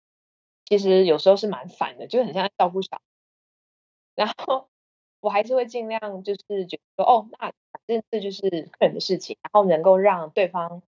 [0.67, 3.01] 其实有时候是蛮烦的，就很像照顾小孩，
[4.15, 4.67] 然后
[5.19, 10.81] 我还是会尽量就是觉得说，哦，那反正这就是客人的事情，然后能够让对方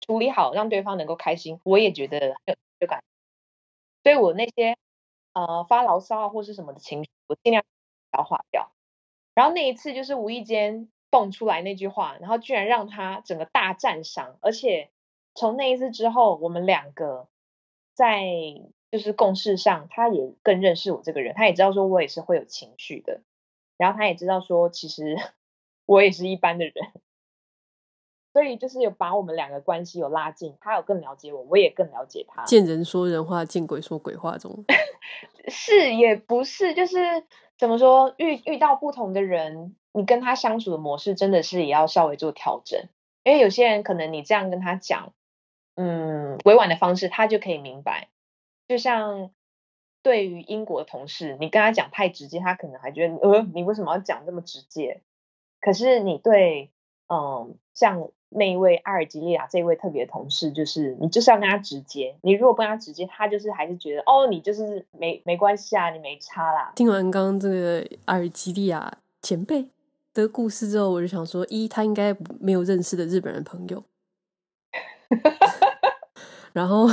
[0.00, 3.04] 处理好，让对方能够开心，我也觉得很有就感。
[4.02, 4.78] 所以我那些
[5.34, 7.62] 呃发牢骚啊或是什么的情绪，我尽量
[8.12, 8.72] 消化掉。
[9.34, 14.90] 然后那一次就是无意间蹦出来那句话，然后居然让他整个大赞赏，而且
[15.34, 17.28] 从那一次之后，我们两个。
[17.94, 18.24] 在
[18.90, 23.20] 就是共事上，他也更认识我这个人，他也知道说我也是会有情绪的，
[23.76, 25.14] 然后他也知道说其实
[25.84, 26.74] 我也是一般的人，
[28.32, 32.44] 所以就是有把我们两个关系有拉近，他有更了解我，我也更了解他。
[32.44, 34.64] 见人说人话，见鬼说鬼话中，
[35.48, 36.96] 是也不是，就是
[37.62, 42.88] 怎么说，遇遇到不同的人，你跟他相处的模式真的是也要稍微做调整，
[43.22, 45.12] 因为有些人可能你这样跟他讲。
[45.76, 48.08] 嗯，委婉的方式，他就可以明白。
[48.66, 49.30] 就像
[50.02, 55.00] 对于英国同事，你跟他讲太直接，他可能还觉得，呃，你为什么要讲这么直接？
[55.60, 56.72] 可是你对，
[57.06, 62.16] 嗯，像那一位阿尔及利亚这一位特别的同事，就是你就是要跟他直接。
[62.22, 66.72] 你如果不跟他直接，他就是还是觉得，哦，你就是没没关系啊，你没差啦。
[66.74, 69.68] 听完刚刚这个阿尔及利亚前辈
[70.14, 73.82] 的故事之后，我就想说，一，他应该没有认识的日本人朋友。
[76.52, 76.86] 然后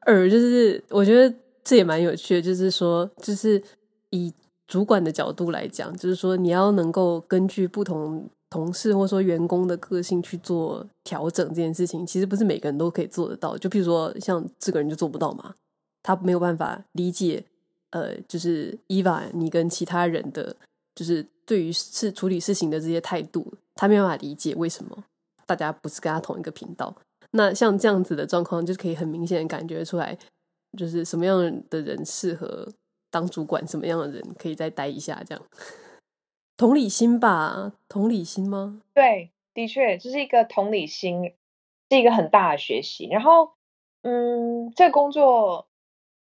[0.00, 3.62] 二就是，我觉得这也蛮有趣的，就是说，就是
[4.10, 4.32] 以
[4.66, 13.56] 主管的角度来讲，就是说你要能够根据不同同事或者说员工的个性去做调整这件事情，其实不是每个人都可以做得到。
[13.58, 15.54] 就譬如说，像这个人就做不到嘛，
[16.02, 17.44] 他没有办法理解，
[17.90, 20.56] 呃，就是 Eva 你跟其他人的，
[20.94, 25.04] 就是对于事处理事情的这些态度，他没有办法理解为什么
[25.44, 26.94] 大家不是跟他同一个频道。
[27.32, 30.16] 那像这样子的状况，就可以很明显的感觉出来，
[30.78, 32.66] 就是什么样的人适合
[33.10, 35.44] 当主管，什么样的人可以再待一下，这样。
[36.58, 38.82] 同理心吧，同理心吗？
[38.92, 41.36] 对，的确，这是一个同理心，
[41.88, 43.06] 是一个很大的学习。
[43.06, 43.52] 然后，
[44.02, 45.68] 嗯，这个工作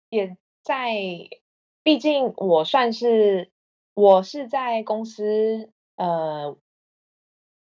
[0.09, 0.93] 也在，
[1.83, 3.49] 毕竟我算是
[3.93, 6.57] 我是在公司，呃，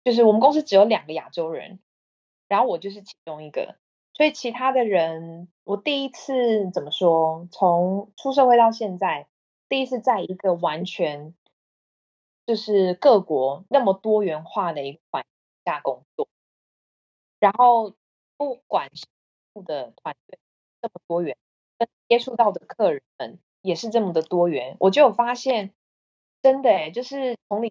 [0.03, 1.79] 就是我们公司只有两个亚洲人。
[2.49, 3.77] 然后我就是其中一个，
[4.15, 7.47] 所以其他的人，我第一次怎么说？
[7.53, 9.29] 从出社会到现在，
[9.69, 11.35] 第一次在一个完全
[12.49, 15.31] 就是各国那么多元化的一个环境
[15.67, 16.27] 下工作，
[17.39, 17.95] 然后
[18.39, 19.05] 不管是
[19.67, 20.39] 的团队
[20.81, 21.37] 这么多元，
[21.77, 23.03] 跟接触到的客人
[23.61, 25.75] 也是这么的多元，我就有发现，
[26.41, 27.71] 真的诶，就是从你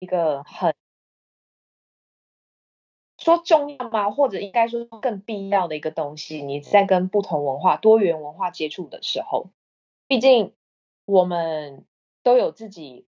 [0.00, 0.74] 一个很。
[3.18, 4.10] 说重要吗？
[4.10, 9.50] 或者应该说更必要的一个东西，你在跟不同文化、多元文化接触的时候，
[10.08, 10.52] 毕竟
[11.04, 11.86] 我们
[12.24, 13.05] 都有自己，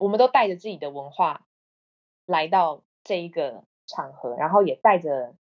[0.00, 1.46] 我们都带着自己的文化
[2.26, 5.34] 来到这一个场合，然后也带着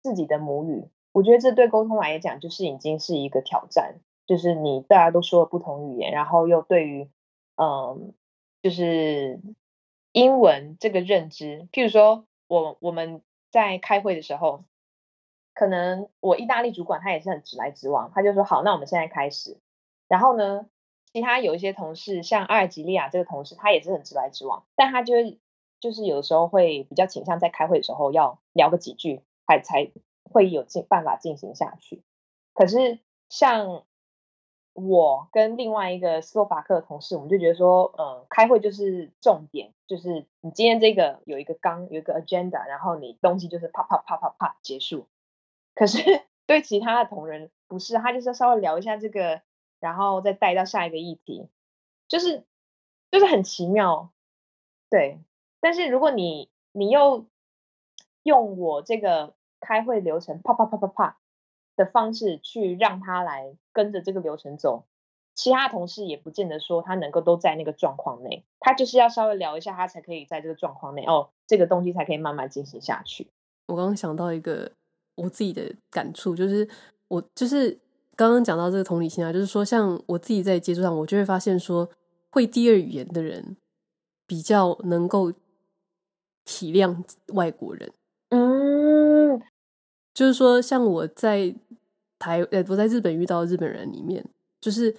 [0.00, 0.88] 自己的母语。
[1.12, 7.10] 我觉得这对沟通来讲，就是已经是一个挑战，就是你大家都说了不同语言，然后又对于
[7.56, 8.14] 嗯，
[8.62, 9.40] 就是
[10.12, 12.24] 英文这个认知，譬如说。
[12.50, 13.22] 我我们
[13.52, 14.64] 在开会的时候，
[15.54, 19.56] 可能我意大利主管他也是很直来直往，他就说好，那我们现在开始。
[20.08, 20.66] 然后呢，
[21.12, 25.38] 其他有一些同事，像阿尔及利亚这个同事，他也是很直来直往，但他就是
[25.80, 29.90] 就是有时候会比较倾向在开会的时候要聊个几句，才才
[30.24, 32.02] 会有进办法进行下去。
[32.54, 33.84] 可是像。
[34.72, 45.08] 我跟另外一个斯洛伐克的同事，我们就觉得说，嗯，开会就是重点，就是你今天这个有一个纲，有一个 agenda，然后你东西就是啪啪啪啪啪结束。
[45.74, 45.98] 可是
[46.46, 49.42] 对其他的同仁不是，他就是稍微聊一下这个，
[49.80, 51.48] 然后再带到下一个议题，
[52.08, 52.44] 就是
[53.10, 54.12] 就是很奇妙，
[54.88, 55.18] 对。
[55.60, 57.26] 但是如果你你又
[58.22, 61.18] 用我这个开会流程啪啪啪啪啪
[61.76, 64.84] 的方式去让他来跟着这个流程走，
[65.34, 73.30] 其他同事也不见得说他能够都在那个状况内，他就是要稍微聊一下，他才可以在这个状况内哦，这个东西才可以慢慢进行下去。
[73.66, 74.72] 我刚刚想到一个
[75.14, 76.68] 我自己的感触，就是
[77.08, 77.78] 我就是
[78.20, 81.88] 刚刚讲到这个同理心啊，就是说像我自己在接触上，我就会发现说，
[82.28, 83.56] 会第二语言的人
[84.26, 85.32] 比较能够
[86.44, 87.90] 体谅外国人。
[88.28, 89.40] 嗯。
[90.12, 91.54] 就是说，像我在
[92.18, 94.22] 台呃，我在日本遇到日本人里面，
[94.60, 94.94] 就是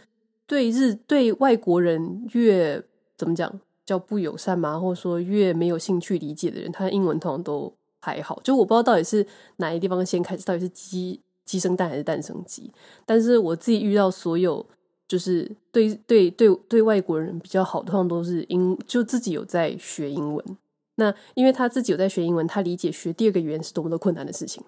[0.48, 2.84] 对日对外国人越
[3.16, 8.42] 怎么讲叫不友善嘛，或者说越没有兴趣理解的人，他的英文通常都还好。
[8.44, 12.72] 就我不知道到底是哪一个地方先开始，到底是鸡鸡生蛋还是蛋生鸡。
[13.06, 14.66] 但是我自己遇到所有
[15.08, 20.58] 就是对对对对外国人比较好的，通常都是英就自己有在学英文。
[20.96, 24.64] 那因为他自己有在学英文，他理解学第二个语言是多么的困难的事情。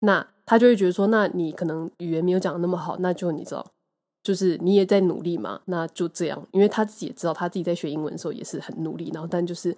[0.00, 3.64] 那他就会觉得说，那你可能语言没有讲的那么好，那就你知道，
[4.22, 6.46] 就是你也在努力嘛，那就这样。
[6.52, 9.74] 因为他自己也知道，他自己在学英文的时候也是很努力，然后但就是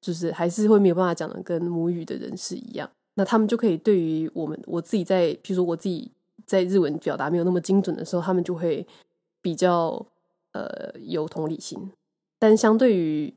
[0.00, 2.88] 就是还是会没有办法讲的跟母语的人是一样。
[3.14, 6.10] 那他们就可以对于我们我自己在，譬如说我自己
[6.46, 8.86] 在日文表达没有那么精准的时候，他们就会
[9.40, 10.06] 比较
[10.52, 11.92] 呃有同理心。
[12.38, 13.34] 但相对于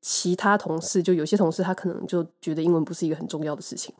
[0.00, 3.94] 其他同事，就有些同事他可能就觉得英文不是一个很重要的事情。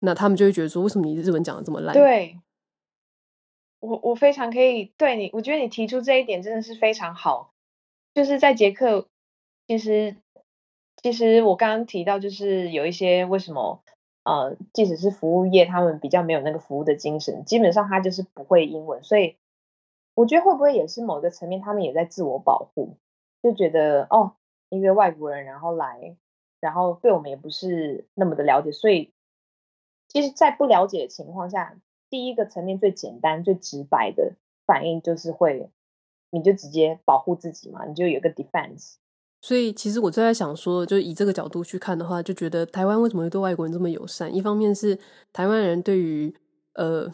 [0.00, 1.92] 那他们就会觉得说，为什么你日文讲的这么烂？
[1.92, 2.38] 对，
[3.80, 7.52] 我我非常可以对你，我觉得你提出这一点真的是非常好。
[8.14, 9.08] 就是在捷克，
[9.66, 10.16] 其实
[11.02, 13.82] 其实我刚刚提到，就是有一些为什么
[14.28, 19.36] 呃，即使是服务业，他们比较没有那个服务的精神，基本上他就是不会英文，所以
[20.14, 22.96] 我觉得会不会也是某个层面，他们也在自我保护，
[23.42, 24.34] 就觉得哦，
[24.68, 26.16] 一个外国人然后来，
[26.60, 29.12] 然后对我们也不是那么的了解，所以。
[30.10, 31.76] 其实，在不了解的情况下，
[32.08, 35.68] 第一个层面最简单、最直白的反应就是会，
[36.30, 38.94] 你就直接保护自己嘛，你就有个 defense。
[39.40, 44.34] 所以，其实我就在想说，就以这个角度去看的话，就觉得台湾为什么会对外国人这么友善？
[44.34, 44.98] 一方面是
[45.32, 46.34] 台湾人对于
[46.74, 47.08] 呃，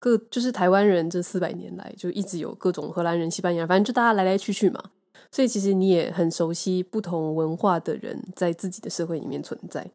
[0.00, 4.82] 各就是台湾人这四百年来就一直有各种荷兰人、西班牙，反正就大家来来去去嘛。
[5.30, 9.90] 所以其实你也很熟悉不同文化的人在自己的社会里面存在。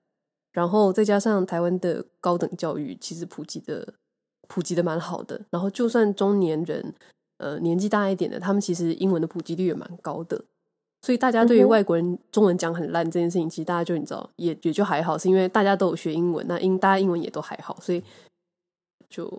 [0.53, 3.95] 然后再加上台湾的高等教育其实普及的
[4.47, 5.41] 普及的蛮好的。
[5.49, 6.93] 然后就算中年人
[7.37, 10.45] 呃年纪大一点的，他们其实英文的普及率也蛮高的。
[11.03, 18.01] 所以大家对于外国人中文讲很烂这件事情，其实大家就你知道也也就还好，是因为大家都有学英文，那英大家英文也都还好，所以
[19.09, 19.29] 就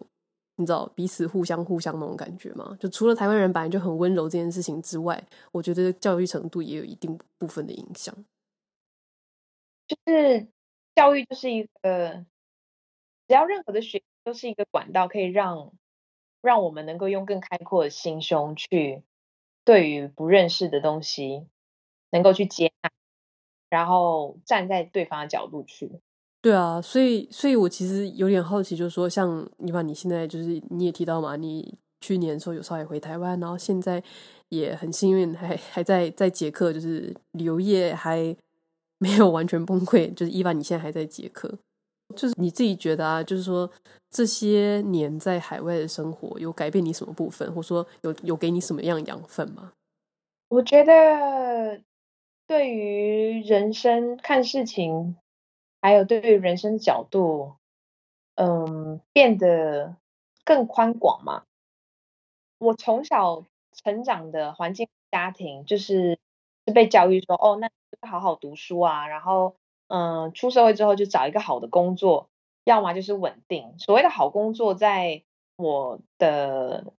[0.57, 2.77] 你知道彼此互相互相那种感觉嘛。
[2.79, 8.15] 就除了台湾人本来就很温柔这件事情之外，我觉得教育程度也有一定部分的影响。
[9.89, 10.47] 就是
[10.95, 12.27] 教育就是一个，
[13.27, 15.73] 只要任何的学都是一个管道，可以让
[16.43, 19.03] 让我们能够用更开阔的心胸去
[19.65, 21.47] 对于不认识的东西。
[22.15, 22.91] 能够去接纳，
[23.69, 25.91] 然后站在对方的角度去。
[26.41, 34.03] 对啊，所以，所以我其实有点好奇，就是说，像你把你现在就是你也提到嘛，你去年的时候有稍微回台湾，然后现在
[34.51, 38.37] 也很幸运还还在在捷克，就是旅游业还
[38.99, 40.13] 没有完全崩溃。
[40.15, 41.51] 就是伊娃，你现在还在捷克，
[42.15, 43.69] 就是你自己觉得啊，就是说
[44.11, 49.73] 这些年在海外的生活有改变你什么部分，或者说有有给你什么样养分吗？
[50.49, 51.81] 我觉得。
[52.49, 55.17] 对于人生看事情，
[55.81, 57.55] 还有对于人生角度，
[58.35, 59.97] 嗯，变得
[60.45, 61.45] 更宽广嘛。
[62.59, 66.19] 我从小成长的环境家庭，就是
[66.67, 67.71] 是被教育说，哦，那
[68.07, 69.57] 好好读书啊，然后，
[69.89, 72.29] 嗯，出社会之后就找一个好的工作，
[72.65, 73.79] 要么就是稳定。
[73.79, 75.23] 所谓的好工作，在
[75.57, 76.93] 我的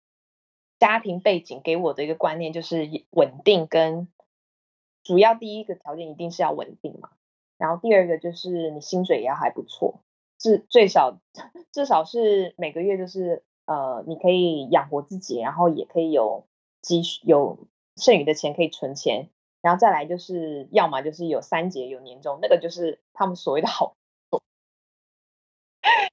[0.80, 4.08] 家庭背景给我的一个观念，就是稳定跟。
[5.06, 7.12] 主要第一个条件一定是要稳定嘛，
[7.58, 10.02] 然后第二个就是你薪水也要还不错，
[10.38, 11.20] 至最少
[11.72, 16.48] 至少是每个月就是呃你可以养活自己，然后也可以有
[16.82, 19.30] 积蓄有剩余的钱可以存钱，
[19.62, 23.96] 然后再来就是要么就是有三节有年终，那个就是他们所谓的好
[24.30, 24.44] 工作。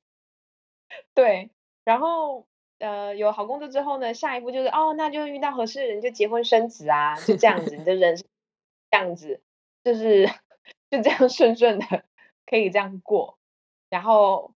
[1.15, 1.51] 对，
[1.85, 2.47] 然后
[2.79, 8.27] 呃有好工作之后呢，下一步就是哦那就遇到合适的人就结婚生子啊，就这样子你的人生。
[8.93, 9.41] 这样子
[9.83, 10.27] 就是
[10.91, 12.05] 就这样顺顺的
[12.45, 13.39] 可以这样过，
[13.89, 14.53] 然后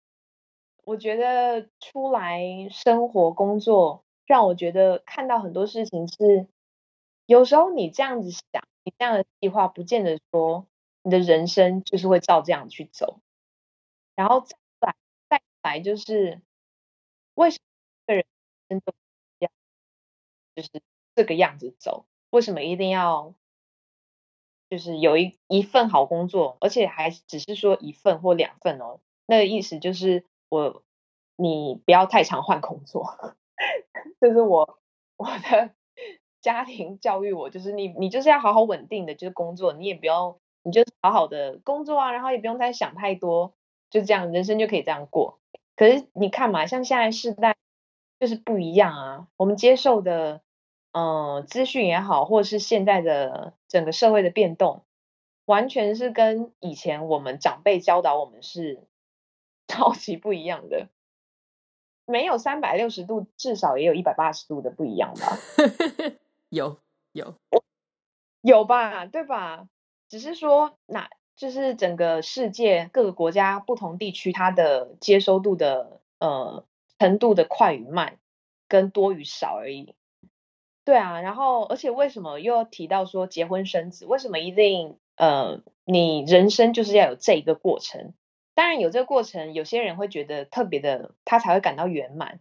[0.82, 6.48] 我觉得出来生活工作，让我觉得看到很多事情是，
[7.26, 10.66] 有时候你这样子想，你这样的计划，不见得说
[11.02, 13.20] 你的人生就是会照这样去走，
[14.16, 14.96] 然后再来
[15.28, 16.42] 再来就是
[17.34, 17.60] 为什
[18.08, 18.26] 么人
[18.68, 18.92] 生都
[19.38, 19.52] 这样，
[20.56, 20.68] 就是
[21.14, 23.32] 这个样子走，为什么一定要？
[24.74, 28.98] 就是有一一份好工作，而且还只是说一份或两份哦。
[29.24, 30.82] 那个意思就是我，
[31.36, 33.36] 你不要太常换工作。
[34.20, 34.80] 就是我
[35.16, 35.70] 我的
[36.40, 43.54] 家庭教育我，就是你你就是要好好稳定的就是工作，你也不要你就好好的工作啊，然后也不用再想太多，
[43.90, 45.38] 就这样人生就可以这样过。
[45.76, 47.54] 可是你看嘛，像现在世代
[48.18, 50.40] 就是不一样啊，我们接受的。
[50.94, 54.84] 嗯，资讯也好，或者是现在的整个社会的变动，
[55.44, 58.84] 完全是跟以前我们长辈教导我们是
[59.66, 60.86] 超级不一样的。
[62.06, 65.36] 没有三百六十度，至少也有一百八十度的不一样吧？
[66.48, 66.78] 有
[67.10, 67.34] 有
[68.40, 69.06] 有吧？
[69.06, 69.68] 对吧？
[70.08, 76.64] 只是说，那就是整个世界各个国家不同地区，它的接收度的呃
[77.00, 78.20] 程度的快与慢，
[78.68, 79.96] 跟多与少而已。
[80.84, 84.04] 对啊，然后而且为什么又要提到说结婚生子？
[84.04, 88.12] 为什么一定呃，你人生就是要有这一个过程？
[88.54, 92.40] 当然有这个过程，有些人会觉得特别的，他才会感到圆满。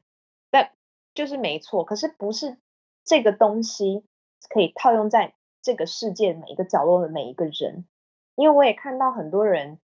[0.51, 0.71] 但
[1.15, 2.57] 就是没错，可是不是
[3.05, 4.03] 这个东西
[4.49, 7.85] 可以套用在这个世界每一个角落的每一个人。
[8.35, 9.79] 因为我也看到很多人，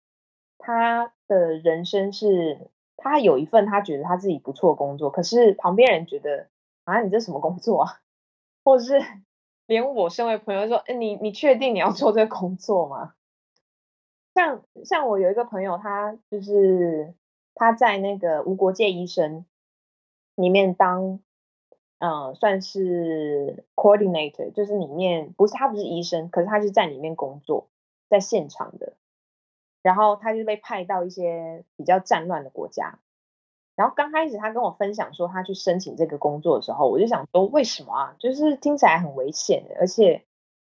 [0.57, 6.49] 他的人生是他有一份他觉得他自己不错的工作，可是旁边人觉得
[6.85, 8.01] 啊，你这什么工作啊？
[8.67, 9.01] 或是
[9.67, 13.15] 连我身为朋友说，哎，你你确定你要做这个工作吗？
[14.35, 17.15] 像像我有一个朋友，他就是
[17.55, 19.47] 他在那个无国界医生
[20.35, 21.21] 里面当，
[21.99, 27.69] 嗯，算是 coordinator，就是里面不是他不是医生，可是他是在里面工作，
[28.09, 28.95] 在现场的，
[29.81, 32.99] 然后他就被派到一些比较战乱的国家。
[33.77, 38.17] 然后刚开始他跟我分享说他去申请这个工作的时候，我就想说为什么啊？
[38.19, 40.25] 就是听起来很危险，而且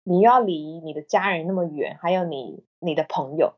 [0.03, 3.53] 你又要离你的家人那么远，还有你你的朋友。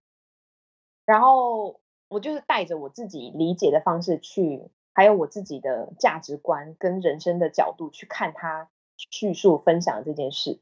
[1.06, 1.80] 然后
[2.10, 10.60] 我就是带着我自己理解的方式去还有我自己的价值观跟人生的角度去看他叙述分享这件事。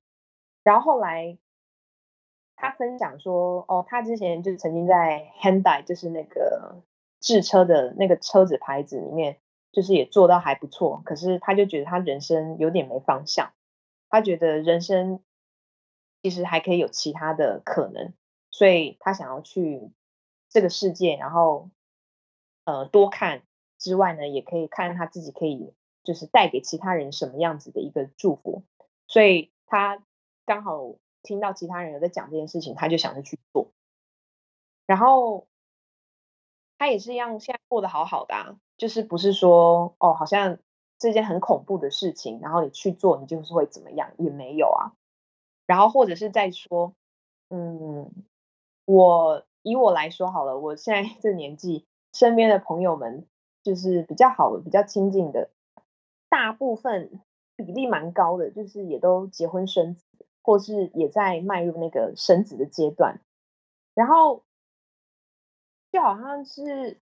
[0.64, 1.40] 然后后来
[2.56, 6.84] 他分享说，哦，他之前就曾经在 Handai 就是那个
[7.26, 9.42] 制车的那个车子牌子里面，
[9.74, 11.02] 就是也做到还不错。
[11.04, 13.52] 可是他就觉得他人生有点没方向，
[14.08, 15.22] 他觉得人生
[16.22, 18.14] 其实还可以有其他的可能，
[18.50, 19.92] 所以他想要去
[20.48, 21.70] 这个世界，然后
[22.64, 23.42] 呃多看
[23.78, 25.74] 之外呢，也可以看他自己可以
[26.06, 28.64] 就是带给其他人什么样子的一个祝福。
[29.08, 30.02] 所以他
[30.46, 30.96] 刚好。
[31.28, 33.72] 听到其他人有在讲这件事情，他就想着去做。
[34.86, 35.48] 然后
[36.78, 40.60] 他也是一样，现在过得好好的啊，就是不是说哦，好像
[41.00, 44.94] 这件很恐怖的事情，然后你去做，你就是会怎么样，也没有啊。
[45.66, 46.94] 然后或者是在说，
[47.50, 48.12] 嗯，
[48.86, 53.26] 我以我来说好了，我现在这年纪，身边的朋友们
[53.64, 55.50] 就是比较好的、比较亲近的，
[56.30, 57.22] 大部分
[57.56, 60.06] 比例蛮高的，就是也都结婚生子。
[60.48, 63.20] 或是也在迈入那个生子的阶段，
[63.96, 64.44] 然后
[65.96, 67.00] 就好像是，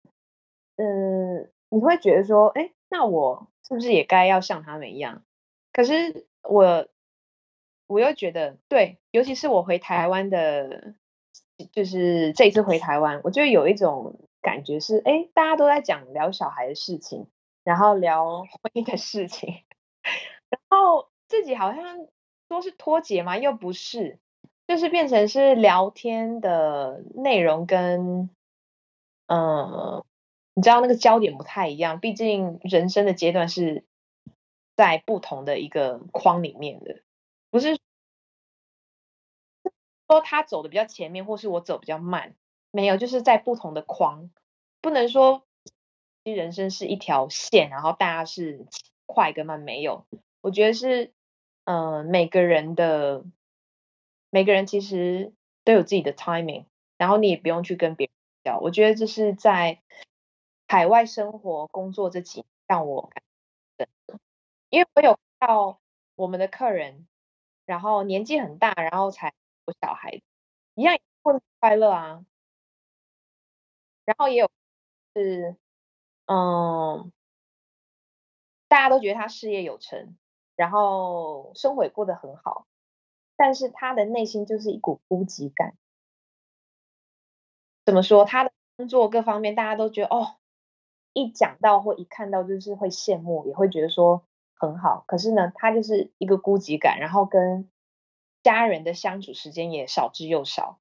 [0.76, 5.22] 嗯，你会觉得说，哎，那我是不是也该要像他们一样？
[5.74, 6.88] 可是我
[7.86, 10.94] 我又觉得，对，尤其是我回台湾的，
[11.70, 17.26] 就是这一次回台湾，我就有一种感觉是，哎，大家都在讲聊小孩的事情，
[17.64, 19.64] 然后聊婚姻的事情，
[20.48, 22.08] 然后自己好像。
[22.50, 23.36] 说是脱节嘛？
[23.36, 24.18] 又不是，
[24.66, 28.30] 就是变成是聊天的内容跟，
[29.28, 30.04] 嗯，
[30.54, 32.00] 你知道那个焦点不太一样。
[32.00, 33.84] 毕竟人生的阶段是
[34.74, 37.00] 在不同的一个框里面的，
[37.50, 37.78] 不是
[40.08, 42.34] 说他走的比较前面，或是我走比较慢，
[42.72, 44.30] 没有，就是在不同的框，
[44.80, 45.44] 不能说
[46.24, 48.66] 人生是一条线，然后大家是
[49.06, 50.04] 快跟慢，没有，
[50.40, 51.12] 我觉得是。
[51.70, 53.26] 嗯、每个人的
[54.30, 56.64] 每个人其实都有自己的 timing，
[56.96, 58.12] 然后你也不用去跟别人
[58.60, 59.82] 我觉得这是在
[60.66, 63.22] 海外生活工作这几年让我感，
[64.70, 65.80] 因为我有看到
[66.14, 67.06] 我们的客人，
[67.66, 69.34] 然后年纪很大，然后才
[69.66, 70.20] 有小孩，
[70.74, 72.24] 一样过得快乐啊。
[74.04, 74.50] 然后也有
[75.14, 75.56] 是，
[76.26, 77.12] 嗯，
[78.68, 80.16] 大家都觉得他事业有成。
[80.56, 82.66] 然后生活也过得很好，
[83.36, 85.76] 但是他的内心就是一股孤寂感。
[87.88, 88.26] 怎么说？
[88.26, 90.36] 他的工作各方面，大家都觉得哦，
[91.14, 95.04] 一讲到或一看到就是会羡慕，也会觉得说很好。
[95.06, 97.70] 可是呢，他就是一个孤寂感，然后跟
[98.42, 100.78] 家人的相处时间也少之又少。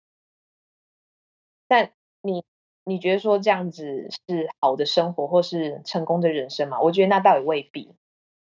[1.69, 2.43] 但你
[2.83, 6.81] 你觉得说这样子是好的生活或是成功的人生吗？
[6.81, 7.95] 我觉得那倒也未必。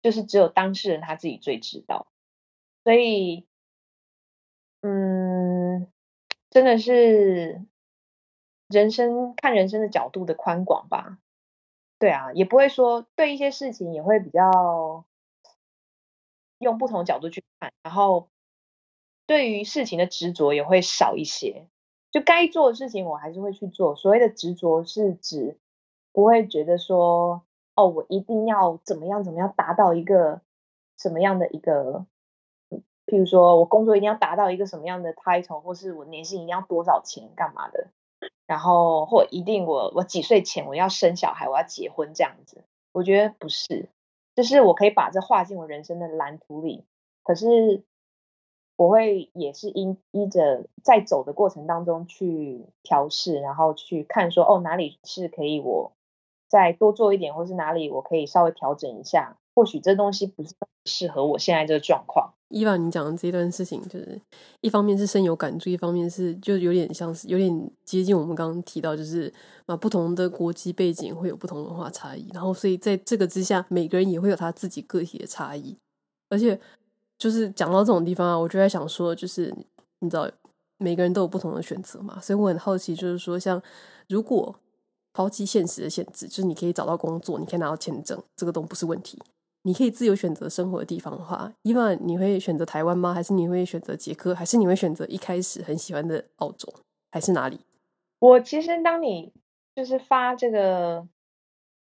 [0.03, 2.07] 就是只有当事人他自己最知道，
[2.85, 3.47] 所以，
[4.83, 5.91] 嗯，
[6.51, 7.65] 真的是
[8.73, 11.19] 人生看人生的角度的宽广吧。
[11.99, 15.05] 对啊，也不会说对一些事情也会比较
[16.59, 18.29] 用不同角度去看，然后
[19.27, 21.67] 对于事情的执着也会少一些。
[22.11, 23.95] 就该做的事情我还是会去做。
[23.95, 25.57] 所谓的执着是指
[26.13, 27.43] 不会觉得说。
[27.75, 30.43] 哦，我一定要怎么样怎么样达到一个
[30.99, 32.05] 什么样的一个，
[33.07, 37.89] 譬如说我工作一定要达到一个什么样的 title，或是我年薪一定要多少钱干嘛的，
[38.53, 43.89] 然后或一定我我几岁前我要生小孩，我要结婚这样子，我觉得不是，
[44.35, 46.85] 就是我可以把这画进我人生的蓝图里，
[47.23, 47.83] 可是
[48.77, 55.93] 我会也是依依着在走的过程当中去调试，然后去看说哦哪里是可以我。
[56.49, 62.33] 再多做一点，或是哪里我可以稍微调整一下，或许这东西不是适合我现在这个状况。
[62.49, 64.21] 伊娃，你讲的这一段事情，就是
[64.61, 69.33] 一方面是深有感触，一方面是就有点像是有点接近我们刚刚提到，就是
[69.67, 75.77] 啊不同的国籍背景会有不同文化差异，然后所以在这个之下，每个人也会有他自己个体的差异。
[76.29, 76.61] 而且
[77.17, 79.55] 就是讲到这种地方啊，我就在想说，就是
[80.01, 80.31] 你知道
[80.77, 83.63] 每个人都有不同的选择嘛，所以我很好奇，就是说像
[84.09, 84.55] 如果。
[85.15, 89.21] 抛弃现实的限制，就是你可以找到工作，你可以拿到签证，这个都不是问题。
[89.63, 93.15] 你可以自由选择生活的地方的话，伊娃，你会选择台湾吗？
[93.15, 94.35] 还是你会选择捷克？
[94.35, 96.73] 还是你会选择一开始很喜欢的澳洲？
[97.11, 97.61] 还是哪里？
[98.19, 99.33] 我其实当你
[99.75, 101.07] 就是发这个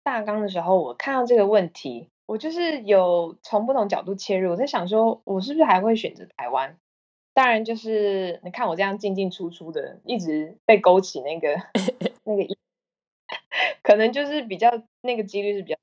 [0.03, 4.51] 大纲的时候，我看到这个问题，我就是有从不同角度切入。
[4.51, 6.77] 我在想说，我是不是还会选择台湾？
[7.33, 11.55] 当然，就是你看我这样进进出出的，一直被勾起那个
[12.25, 12.55] 那个。
[13.81, 14.69] 可能就是比较
[15.01, 15.77] 那个几率是比较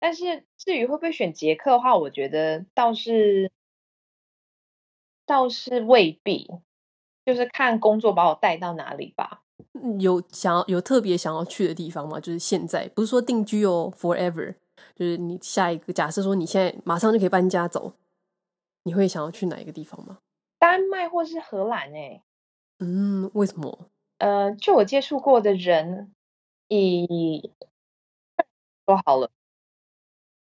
[0.00, 3.52] 但是至于会不会选捷克的话，我觉得倒是
[5.26, 6.50] 倒是未必，
[7.24, 9.42] 就是看工作把我带到哪里吧。
[10.00, 12.18] 有想要有特别想要去的地方吗？
[12.18, 14.54] 就是现在不是说定居哦，forever，
[14.96, 17.92] 就是你下一个假设说你现在马上就可以搬家走，
[18.84, 20.18] 你会想要去哪一个地方吗？
[20.58, 21.94] 丹麦或是荷兰？
[21.94, 22.22] 哎，
[22.78, 23.90] 嗯，为什么？
[24.18, 26.12] 呃，就我接触过的人，
[26.68, 27.52] 以
[28.86, 29.30] 说好了，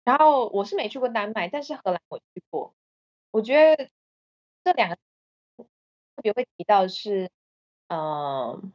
[0.09, 2.73] 然后我是没去过丹麦，但是荷兰我去过。
[3.29, 3.87] 我觉得
[4.63, 7.29] 这两个特别会提到是，
[7.89, 8.73] 嗯、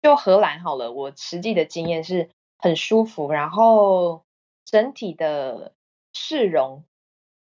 [0.00, 4.24] 就荷兰好了，我实际的经验是很舒服，然后
[4.64, 5.74] 整体的
[6.14, 6.82] 市容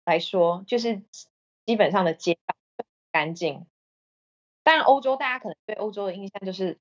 [0.06, 1.02] 来说，就是
[1.66, 2.56] 基本上的街道
[3.12, 3.66] 干净。
[4.62, 6.78] 当然，欧洲大家可能对欧洲的印象就是，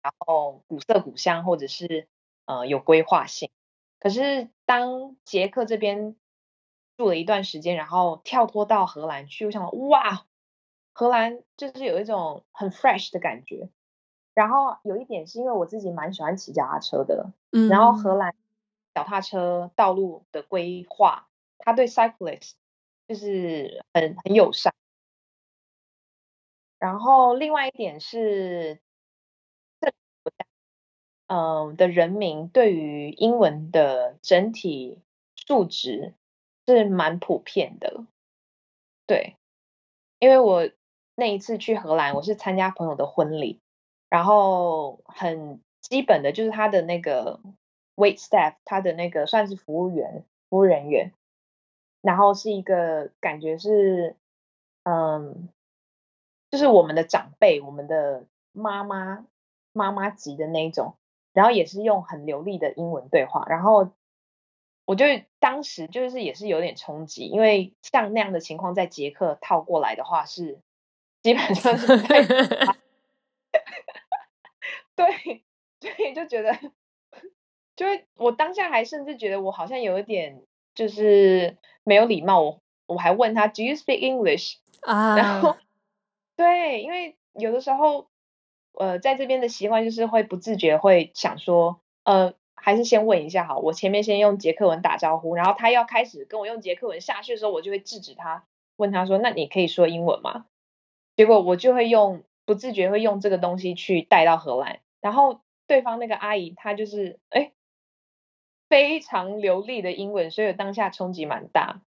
[0.00, 2.08] 然后古色古香，或者是
[2.46, 3.50] 呃有规划性。
[4.00, 6.16] 可是当捷克这边
[6.96, 10.26] 住了一段时间，然后跳脱到荷兰去，我想哇，
[10.92, 13.68] 荷兰就是有一种很 fresh 的感觉。
[14.32, 18.34] 然后有一点是因为我自己蛮喜欢骑脚踏车的，嗯，然后荷兰
[18.94, 21.28] 脚踏车道路的规划，
[21.58, 22.52] 它对 cyclist
[23.06, 24.72] 就是很很友善。
[26.78, 28.80] 然后另外一点是，
[31.32, 34.98] 嗯的人民对于英文的整体
[35.36, 36.14] 素质
[36.66, 38.04] 是蛮普遍的，
[39.06, 39.36] 对，
[40.18, 40.68] 因为我
[41.14, 43.60] 那一次去荷兰，我是参加朋友的婚礼。
[44.08, 47.38] 然后很基本的就是他的那个
[47.94, 51.12] wait staff，他的那个算是服务员、服务人员，
[52.00, 54.16] 然后是一个感觉是，
[54.82, 55.48] 嗯，
[56.50, 59.24] 就是我们的长辈、我们的妈妈、
[59.72, 60.96] 妈妈级的那一种，
[61.32, 63.90] 然后也是用很流利的英文对话，然后
[64.84, 65.04] 我就
[65.38, 70.58] 当时就是也是有点冲击，因为像那样的情况在捷克套过来的话是
[71.22, 72.22] 基本上是不太。
[74.96, 75.44] 对，
[75.80, 76.52] 所以就觉得，
[77.74, 80.42] 就是我当下还甚至觉得我好像有一点
[80.74, 84.58] 就是没有礼貌，我我还问他 Do you speak English？
[84.82, 85.56] 啊，然后
[86.36, 88.09] 对，因为有的时候，
[88.72, 98.44] 呃，在这边的习惯就是会不自觉会想说，呃，还是先问一下好，我前面先用捷克文打招呼，然后他要开始跟我用捷克文下去的时候，我就会制止他，
[98.76, 100.46] 问他说，那你可以说英文吗？
[101.16, 104.80] 结果我就会用不自觉会用这个东西去带到荷兰。
[105.00, 107.52] 然后对方那个阿姨，她就是哎，
[108.68, 111.82] 非常流利的英文，所以当下冲击蛮大。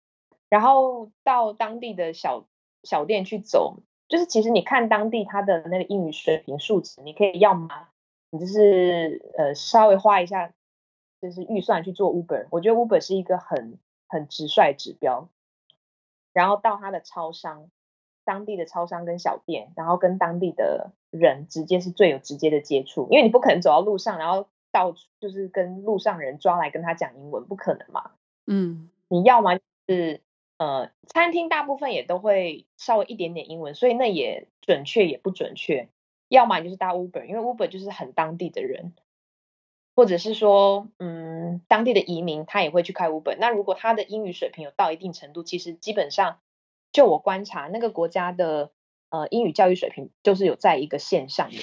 [0.49, 2.45] 然后到当地的小
[2.83, 3.77] 小店去走，
[4.07, 7.89] 就是其实你看当地他的那个英语水平数值，你可以要吗？
[8.29, 10.53] 你就是呃稍微花一下
[11.21, 13.77] 就是预算去做 Uber，我觉得 Uber 是一个很
[14.07, 15.29] 很直率指标。
[16.33, 17.69] 然后到他的超商。
[18.25, 28.11] 当地的超商跟小店，然后跟当地的人直接是最有直接的接触，因为你不可能走到路上，然后到处就是跟路上人抓来跟他讲英文，不可能嘛。
[28.47, 30.21] 嗯，你要么就是
[30.63, 35.89] 呃，餐厅大部分也都会稍微一点点英文，所以那也准确也不准确。
[36.29, 38.93] 要么就是搭 Uber，因为 Uber 就是很当地的人，
[39.95, 43.35] 或者是说嗯，当地的移民他也会去开 Uber。
[43.39, 46.39] 那如果他的英语水平有到一定程度，其实基本上。
[46.95, 48.69] 就我观察，那个国家的
[49.09, 51.57] 呃英语教育水平就是有在一个线上的，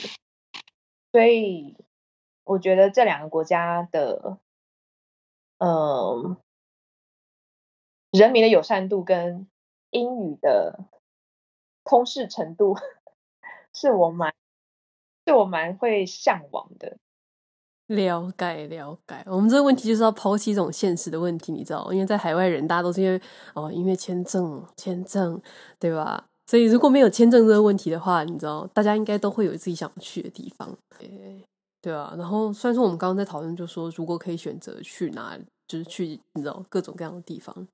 [1.12, 1.76] 所以
[2.42, 4.38] 我觉得这两个国家的
[5.59, 6.36] 嗯、呃、
[8.11, 9.47] 人民的友善度跟
[9.91, 10.85] 英语的
[11.85, 12.77] 通识程度，
[13.73, 14.35] 是我蛮
[15.27, 16.97] 是我蛮会向往的。
[17.87, 23.21] 了解了解，我们这个问题就是要抛弃这种现实的问题，你知道，因为在海外人，大家都是因为
[23.55, 25.41] 哦，因为签证，签证，
[25.79, 26.25] 对吧？
[26.47, 31.45] 所以如果没有签证这个问题的话，你知道，大家应该都会有自己想去的地方，对，
[31.83, 32.15] 对啊。
[32.17, 35.37] 然后虽然说我们刚刚在讨论，就说如果可以选择去哪，
[35.67, 37.67] 就是去你知道各种各样的地方，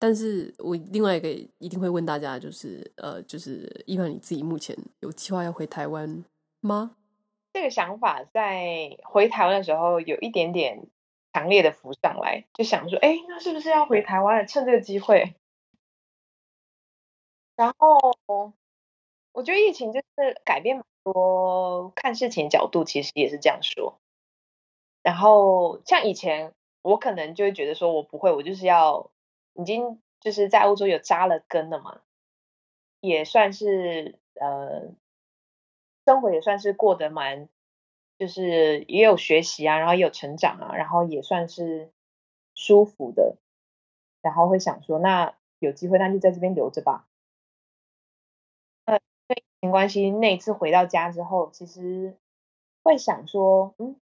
[0.00, 1.28] 但是我另外一个
[1.58, 6.24] 一定会问大家，就是呃，就是一般你自己目前有计划要回台湾
[6.60, 6.96] 吗？
[7.52, 10.86] 这个想法在回台湾的时候有一点点
[11.32, 15.34] 强烈的浮上来，就想说，哎，那是不是要回台湾，趁这个机会？
[17.56, 17.98] 然后
[19.32, 23.98] 我觉得疫情就是改变蛮多看事情角度，其实也是这样说。
[25.02, 29.10] 然后像以前我可能就会觉得说我不会，我就是要
[29.54, 32.00] 已经就是在欧洲有扎了根了嘛，
[33.00, 34.92] 也算是呃。
[36.06, 37.48] 生活也算是过得蛮，
[38.18, 41.92] 就是也有学习啊，然后也有成长啊，然后也算是
[42.54, 43.36] 舒服的，
[44.22, 47.06] 然后会想说，那有机会那就在这边留着吧。
[48.86, 48.98] 呃，
[49.28, 52.16] 对疫情关系，那一次回到家之后，其实
[52.82, 54.00] 会想说，嗯，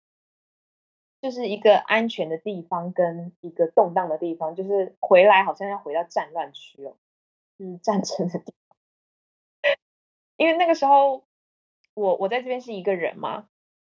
[1.20, 6.96] 就是一个安全的地方跟一个动荡的地方，就是回来好像要回到战乱区哦，
[7.58, 8.76] 就是战争的地方。
[10.36, 11.24] 因为那个时候
[11.92, 13.46] 我我在这边是一个人嘛，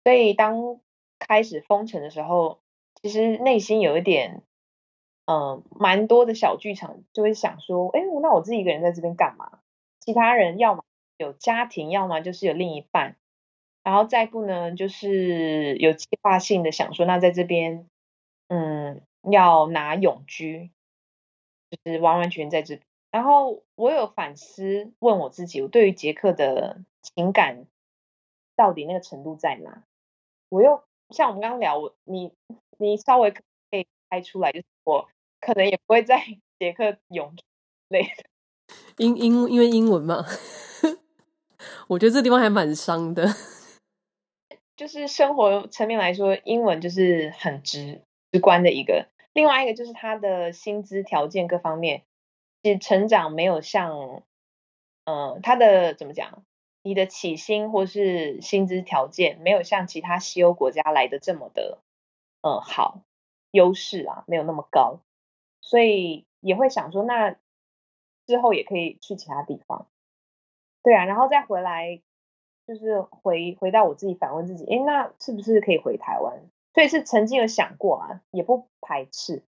[0.05, 0.81] 所以当
[1.19, 2.61] 开始封城的时候，
[3.03, 4.43] 其实内心有一点，
[5.25, 9.59] 嗯、蛮多的小剧场，就会想说，哎，那我自己一个人在这边干嘛？
[9.99, 10.85] 其他人要么
[11.17, 13.17] 有家庭，要么就是有另一半，
[13.87, 17.87] 然后再不呢，就是有计划性的想说，那在这边，
[18.49, 20.73] 嗯，要拿永居，
[21.71, 22.85] 就是完完全全在这边。
[23.13, 27.67] 然后我有反思，问我自己，我对于杰克的情感
[28.57, 29.85] 到底那个程度在哪？
[30.49, 32.33] 我又像我们刚刚聊，我你
[32.79, 35.09] 你稍微可以猜出来，就是我
[35.41, 36.21] 可能也不会在
[36.59, 37.45] 杰克永居
[37.87, 38.25] 类的，
[38.97, 40.25] 英英因为英文嘛，
[41.87, 43.29] 我觉得这地方还蛮伤的。
[44.77, 52.03] 就是生活层面来说，英文就是很直直观的一个，另外一个就是他的薪资条件各方面。
[52.81, 54.25] 成长没有像，
[55.05, 56.43] 嗯、呃，他的怎么讲？
[56.83, 61.79] 你的起薪或是薪资条件没有像其他西欧国家来的这么的，
[62.43, 63.03] 呃，好，
[63.53, 64.99] 优势啊，没有那么高，
[65.61, 67.37] 所以也会想说，那
[68.27, 69.87] 之后也可以去其他地方，
[70.83, 72.01] 对啊，然后再回来，
[72.67, 76.43] 就是回回到我自己反问自己，哎，那是不是可以回台湾？
[76.75, 79.43] 所以是曾经有想过啊，也不排斥。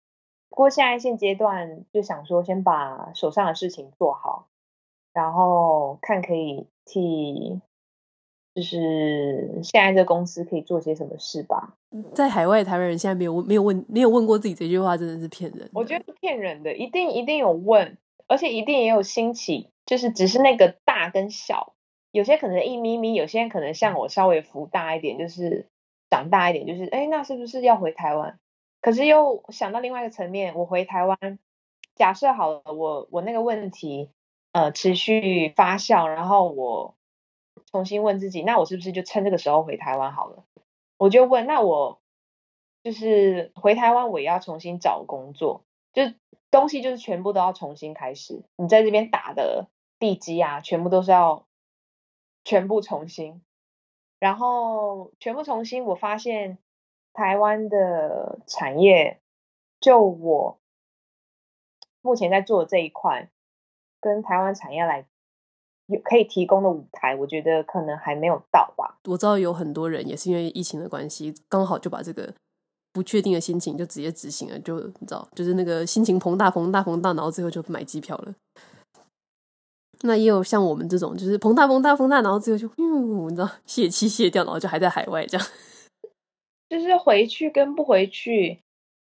[0.49, 4.47] 不过现在现阶段就想说，先把手上的事情做好，
[5.13, 7.59] 然后看可以替，
[8.55, 11.75] 就是现在这公司可以做些什么事吧。
[12.13, 15.69] 在海外台湾人现在没有问，没有问，没有问过自己这句话，真的是骗人。
[15.73, 17.97] 我觉得是骗人的，一定一定有问，
[18.27, 21.73] 而且一定也有兴起，就是只是那个大跟小，
[22.11, 25.67] 有些可能一咪咪，有些可能像我稍微浮大一点，就是
[26.09, 28.39] 长大一点，就是哎，那是不是要回台湾？
[28.81, 31.17] 可是又想到另外一个层面，我回台湾，
[31.95, 34.11] 假设好了，我我那个问题
[34.51, 36.95] 呃持续发酵，然后我
[37.71, 40.43] 重新问自己，那我是不是就趁这个时候回台湾好了？
[40.97, 41.99] 我就问，那我
[42.83, 46.03] 就是回台湾，我也要重新找工作，就
[46.51, 48.43] 东西就是全部都要重新开始。
[48.55, 49.67] 你在这边打的
[49.99, 51.46] 地基啊，全部都是要
[52.47, 53.41] 全部重新，
[54.19, 56.57] 然后全部重新，我发现。
[57.13, 59.19] 台湾的产业，
[59.79, 60.59] 就我
[62.03, 63.31] 目前在做的这一块，
[63.99, 65.07] 跟台湾产业来
[65.87, 68.99] 有可以提供的舞台，我觉得可能还没有到吧。
[69.05, 72.31] 我知道有很多人也是因为疫情的关系，刚好就把这个
[72.93, 78.35] 不确定的心情就直接执行了，就你知道，就是那个心情膨大、膨大、膨大，然后最后就买机票了。
[80.01, 85.47] 那也有像我们这种，就是膨大、膨大、膨大，然后最后就嗯，你知道，泄气泄掉，然后就还在海外这样。
[86.69, 88.59] 就是回去跟不回去，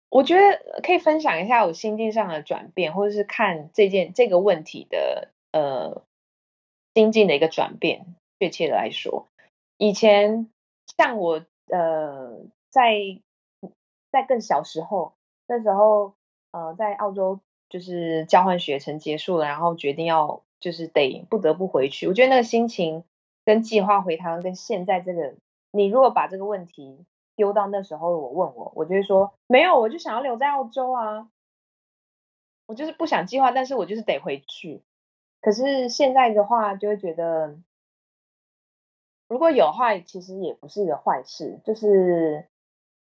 [0.09, 6.03] 我觉得可以分享一下我心境上的转变，或者是看这件这个问题的呃
[6.93, 8.05] 心境的一个转变。
[8.39, 9.27] 确切的来说，
[9.77, 10.49] 以前
[10.97, 12.99] 像我呃在
[14.11, 15.13] 在更小时候，
[15.47, 16.13] 那时候
[16.51, 17.39] 呃在澳洲
[17.69, 22.07] 就是交换学程结束了，然后决定要就是得不得不回去。
[22.07, 23.03] 我觉得那个心情
[23.43, 25.35] 跟计划回台湾，跟现在这个，
[25.71, 27.05] 你如果把这个问题。
[27.35, 31.27] 丢到那时候，我问我，我就会说没有，我就想要留在澳洲啊，
[32.67, 34.83] 我就是不想计划，但是我就是得回去。
[35.41, 37.57] 可是现在的话，就会觉得
[39.27, 41.59] 如果有话，其实也不是一个坏事。
[41.65, 42.47] 就是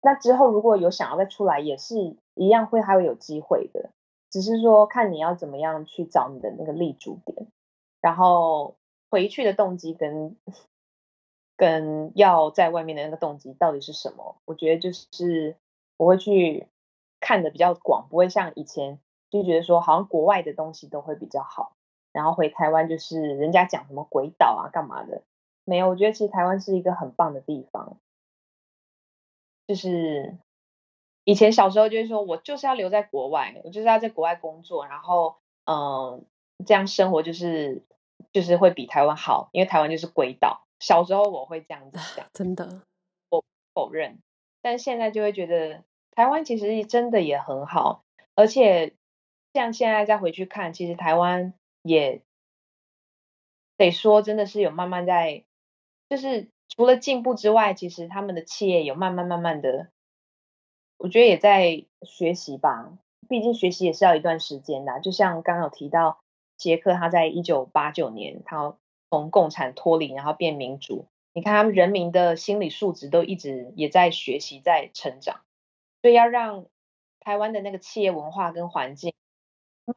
[0.01, 3.89] 那之后如果有想要再出来，也是一样会还会有机会的，
[4.41, 7.47] 只是说看你要怎么样去找你的那个立足点，
[8.01, 8.75] 然后
[9.09, 10.35] 回去的动机跟。
[11.57, 14.35] 跟要在外面的那个动机到底是什么？
[14.43, 15.55] 我觉得就是
[15.95, 16.67] 我会去
[17.21, 21.77] 看的比较广，不会像以前就觉得说好像国外的东西都会比较好，
[22.11, 25.21] 然后回台湾就是人家讲什么鬼岛啊干嘛的，
[25.63, 25.87] 没有。
[25.87, 27.95] 我觉得其实台湾是一个很棒的地方，
[29.65, 30.37] 就是
[31.25, 36.25] 以前小时候就是说我就是要留在国外，我就是要在国外工作，然后嗯
[36.65, 37.83] 这样生活就是
[38.31, 40.61] 就是会比台湾好，因为台湾就是鬼岛。
[40.79, 42.81] 小时候我会这样子想，真的，
[43.29, 44.19] 我否认，
[44.61, 48.03] 但现在就会觉得台湾其实真的也很好，
[48.35, 48.93] 而且
[49.53, 52.21] 像现在再回去看，其实台湾也
[53.77, 55.45] 得说真的是有慢慢在，
[56.09, 59.89] 就是除了进步之外，其实他们的企业有慢慢慢慢的
[60.97, 64.99] 我觉得也在学习吧，毕竟学习也是要一段时间的。
[64.99, 66.19] 就像刚刚有提到，
[66.57, 68.75] 捷克他在一九八九年，他
[69.09, 71.05] 从共产脱离，然后变民主。
[71.33, 75.41] 你看他们人民的心理素质都一直也在学习，在成长。
[76.01, 76.65] 所以要让
[77.19, 79.13] 台湾的那个企业文化跟环境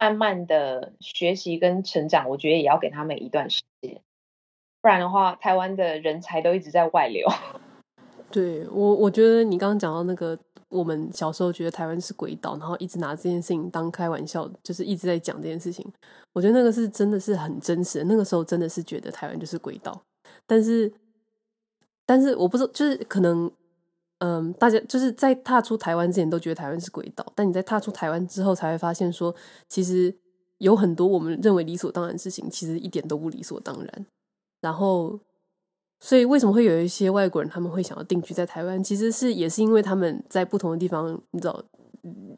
[0.01, 4.01] 慢慢的学习跟成长，我觉得也要给他们一段时间。
[4.80, 7.28] 不然的话，台湾的人才都一直在外流。
[8.30, 10.38] 对，我，我觉得你刚刚讲到那个，
[10.69, 15.85] 我们小时候觉得台湾是鬼岛，然后一直拿这件事情当开玩笑，就是一直在讲这件事情。
[16.33, 20.01] 我觉得那个是真的是很真实，那个时候真的是觉得台湾就是鬼岛。
[20.47, 20.93] 但是，
[22.05, 23.51] 但是我不知道，就是可能，
[24.19, 29.35] 嗯，大家就是在踏出台湾之前都觉得台湾是鬼岛，但你在踏出台湾之后才会发现说，
[29.69, 30.14] 其实
[30.59, 34.07] 有很多我们认为理所当然的事情，其实一点都不理所当然。
[34.61, 35.19] 然后，
[36.01, 38.82] 所以为什么会有一些外国人他们会想要定居在台湾？
[38.82, 41.61] 其实是也是因为他们在不同的地方，你知道，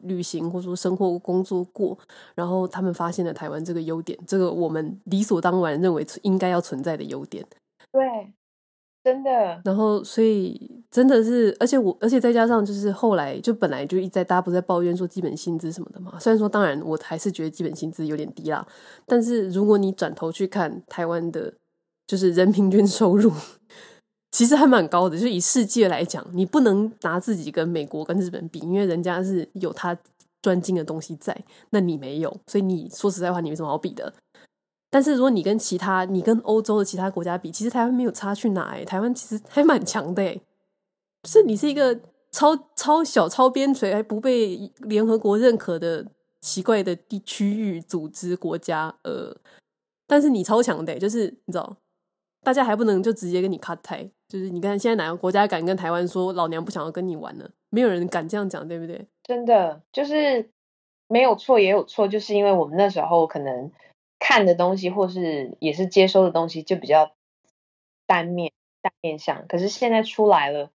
[0.03, 1.95] 旅行或者说生活工作过，
[2.33, 7.45] 然后他们发现了台湾这个优点，这个我们理所当然认为应该要存在的优点。
[7.91, 8.01] 对，
[9.03, 9.61] 真的。
[9.63, 16.17] 然后，所以真的是，而且我，而且再加上就是后来就本来就一直在大家不在抱怨说基本薪资什么的嘛。
[16.19, 18.65] 虽然说，当然我还是觉得基本薪资有点低啦，
[19.05, 21.53] 但是如果你转头去看台湾的。
[22.11, 23.31] 就是人平均收入
[24.31, 29.97] 其实还蛮高的，就以世界来讲，你不能拿自己跟美国跟日本比，因为人家是有他
[30.41, 31.33] 专精的东西在，
[31.69, 34.13] 那你没有，所以你说实在话，你没什么好比的。
[34.89, 40.41] 但是如果你跟其他，你跟欧洲的其他国家比，其实台湾没有差去哪欸，台湾其实还蛮强的欸，
[41.23, 41.97] 就是你是一个
[42.33, 46.05] 超超小、超边陲还不被联合国认可的
[46.41, 49.33] 奇怪的地区域组织国家，呃，
[50.05, 51.77] 但是你超强的欸，就是你知道。
[52.43, 57.49] 大家还不能就直接跟你 cut 台，就是你看现在哪个国家敢跟台湾说老娘不想要跟你玩了？
[57.69, 59.07] 没有人敢这样讲，对不对？
[59.23, 60.49] 真的就是
[61.07, 63.71] 没有错也有错，就是因为我们那时候可能
[64.19, 67.11] 看的东西或是也是接收的东西就比较
[68.07, 70.71] 单面单面向，可是现在出来了，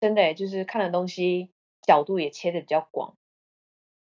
[0.00, 1.50] 真的就是看的东西
[1.86, 3.14] 角度也切的比较广。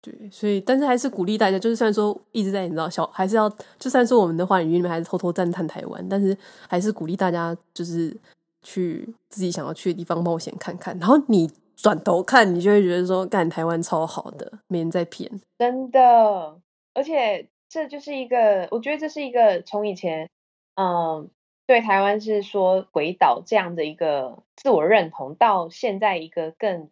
[0.02, 6.36] 对，所以但是还是鼓励大家，就是虽然说一直在你知道小，还是要就算说我们的话语里面还是偷偷赞叹台湾，但是
[6.70, 8.16] 还是鼓励大家就是
[8.62, 16.58] 去自己想要去的地方冒险看看，然后你转头看，你就会觉得说干台湾超好的，没人在骗，真的，
[16.93, 20.30] 而且这就是一个，我觉得这是一个从以前
[20.76, 21.30] 嗯
[21.68, 26.89] 对台湾是说鬼岛这样的一个自我认同，到现在一个更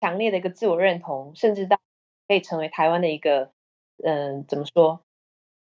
[0.00, 1.80] 强烈的一个自我认同，甚至到。
[2.30, 3.50] 可以成为台湾的一个，
[4.04, 5.00] 嗯，怎么说，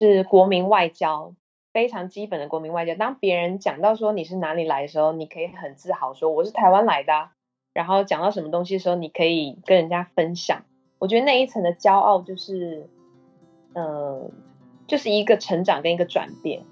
[0.01, 1.35] 是国民外交
[1.71, 2.95] 非常基本的国民外交。
[2.95, 7.29] 当别人讲到说你是哪里来的时候，你可以很自豪说我是台湾来的。
[7.73, 10.63] 然后讲到什么东西的时候，你可以跟人家分享。
[10.97, 12.89] 我觉得那一层的骄傲就是，
[13.75, 14.31] 嗯，
[14.87, 16.63] 就是一个成长跟一个转变。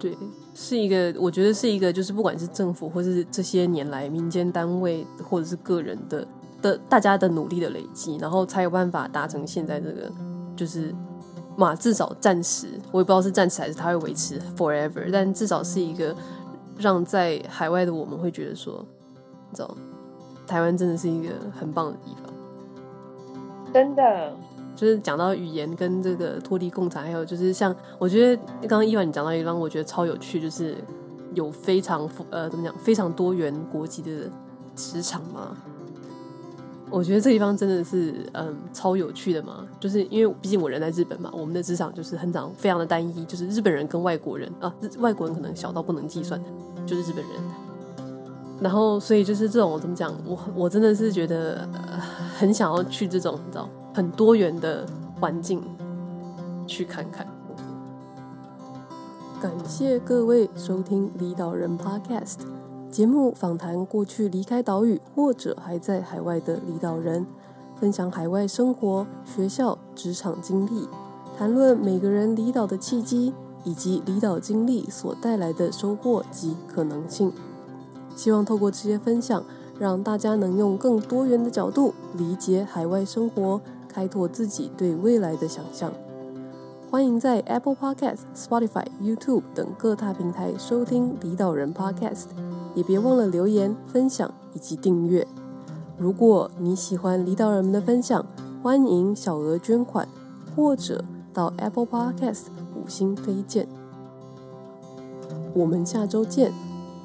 [0.00, 0.16] 对，
[0.52, 6.26] 是一个，我觉得是一个，就是不管是政府或是这些年来民间单位或者是个人的。
[6.62, 10.10] 的大家的努力的累积，然后才有办法达成现在这个，
[10.56, 10.94] 就是
[11.56, 16.14] 嘛，至少暂时，我也不知道是暂时还是它会维持 forever，但至少是一个
[16.78, 18.82] 让在海外的我们会觉得说，
[19.50, 19.76] 你知道，
[20.46, 22.32] 台湾真的是一个很棒的地方。
[23.74, 24.32] 真的，
[24.74, 30.76] 就是讲到语言跟这个脱离共产，还有就是像我觉得刚刚伊凡你讲到一个地方，我觉得超有趣，就是
[31.34, 34.30] 有非常呃怎么讲，非常多元国籍的
[34.74, 35.56] 职场嘛。
[36.92, 46.38] 我觉得这地方真的是嗯超有趣的嘛，就是因为毕竟我人在日本嘛，我们的职场就是很长非常的单一，就是日本人跟外国人啊，外国人可能小到不能计算，
[46.86, 47.32] 就是日本人。
[48.60, 51.66] 然后所以就是这种怎么讲，我我真的是觉得、
[52.36, 54.86] 很想要去这种你知道很多元的
[55.18, 55.60] 环境
[56.66, 57.26] 去看看。
[59.40, 62.61] 感谢各位收听离岛人 Podcast。
[62.92, 67.26] 节目访谈过去离开岛屿或者还在海外的离岛人，
[67.74, 70.86] 分享海外生活、学校、职场经历，
[71.38, 73.32] 谈论每个人离岛的契机
[73.64, 77.32] 以及离岛经历所带来的收获及可能性。
[78.14, 79.42] 希望透过这些分享，
[79.78, 85.90] 让大家能用更多元的角度理解海外生活，开拓自己对未来的想象。
[86.92, 92.26] 欢迎在 Apple Podcast、Spotify、YouTube 等各大平台收听离岛人 Podcast。
[92.74, 95.26] 也别忘了留言、分享以及订阅。
[95.96, 98.26] 如果你喜欢离岛人们的分享，
[98.62, 100.06] 欢迎小额捐款
[100.54, 103.66] 或者到 Apple Podcast 五星推荐。
[105.54, 106.52] 我们下周见。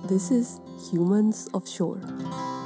[0.06, 0.58] This is
[0.92, 2.57] Humans of Shore。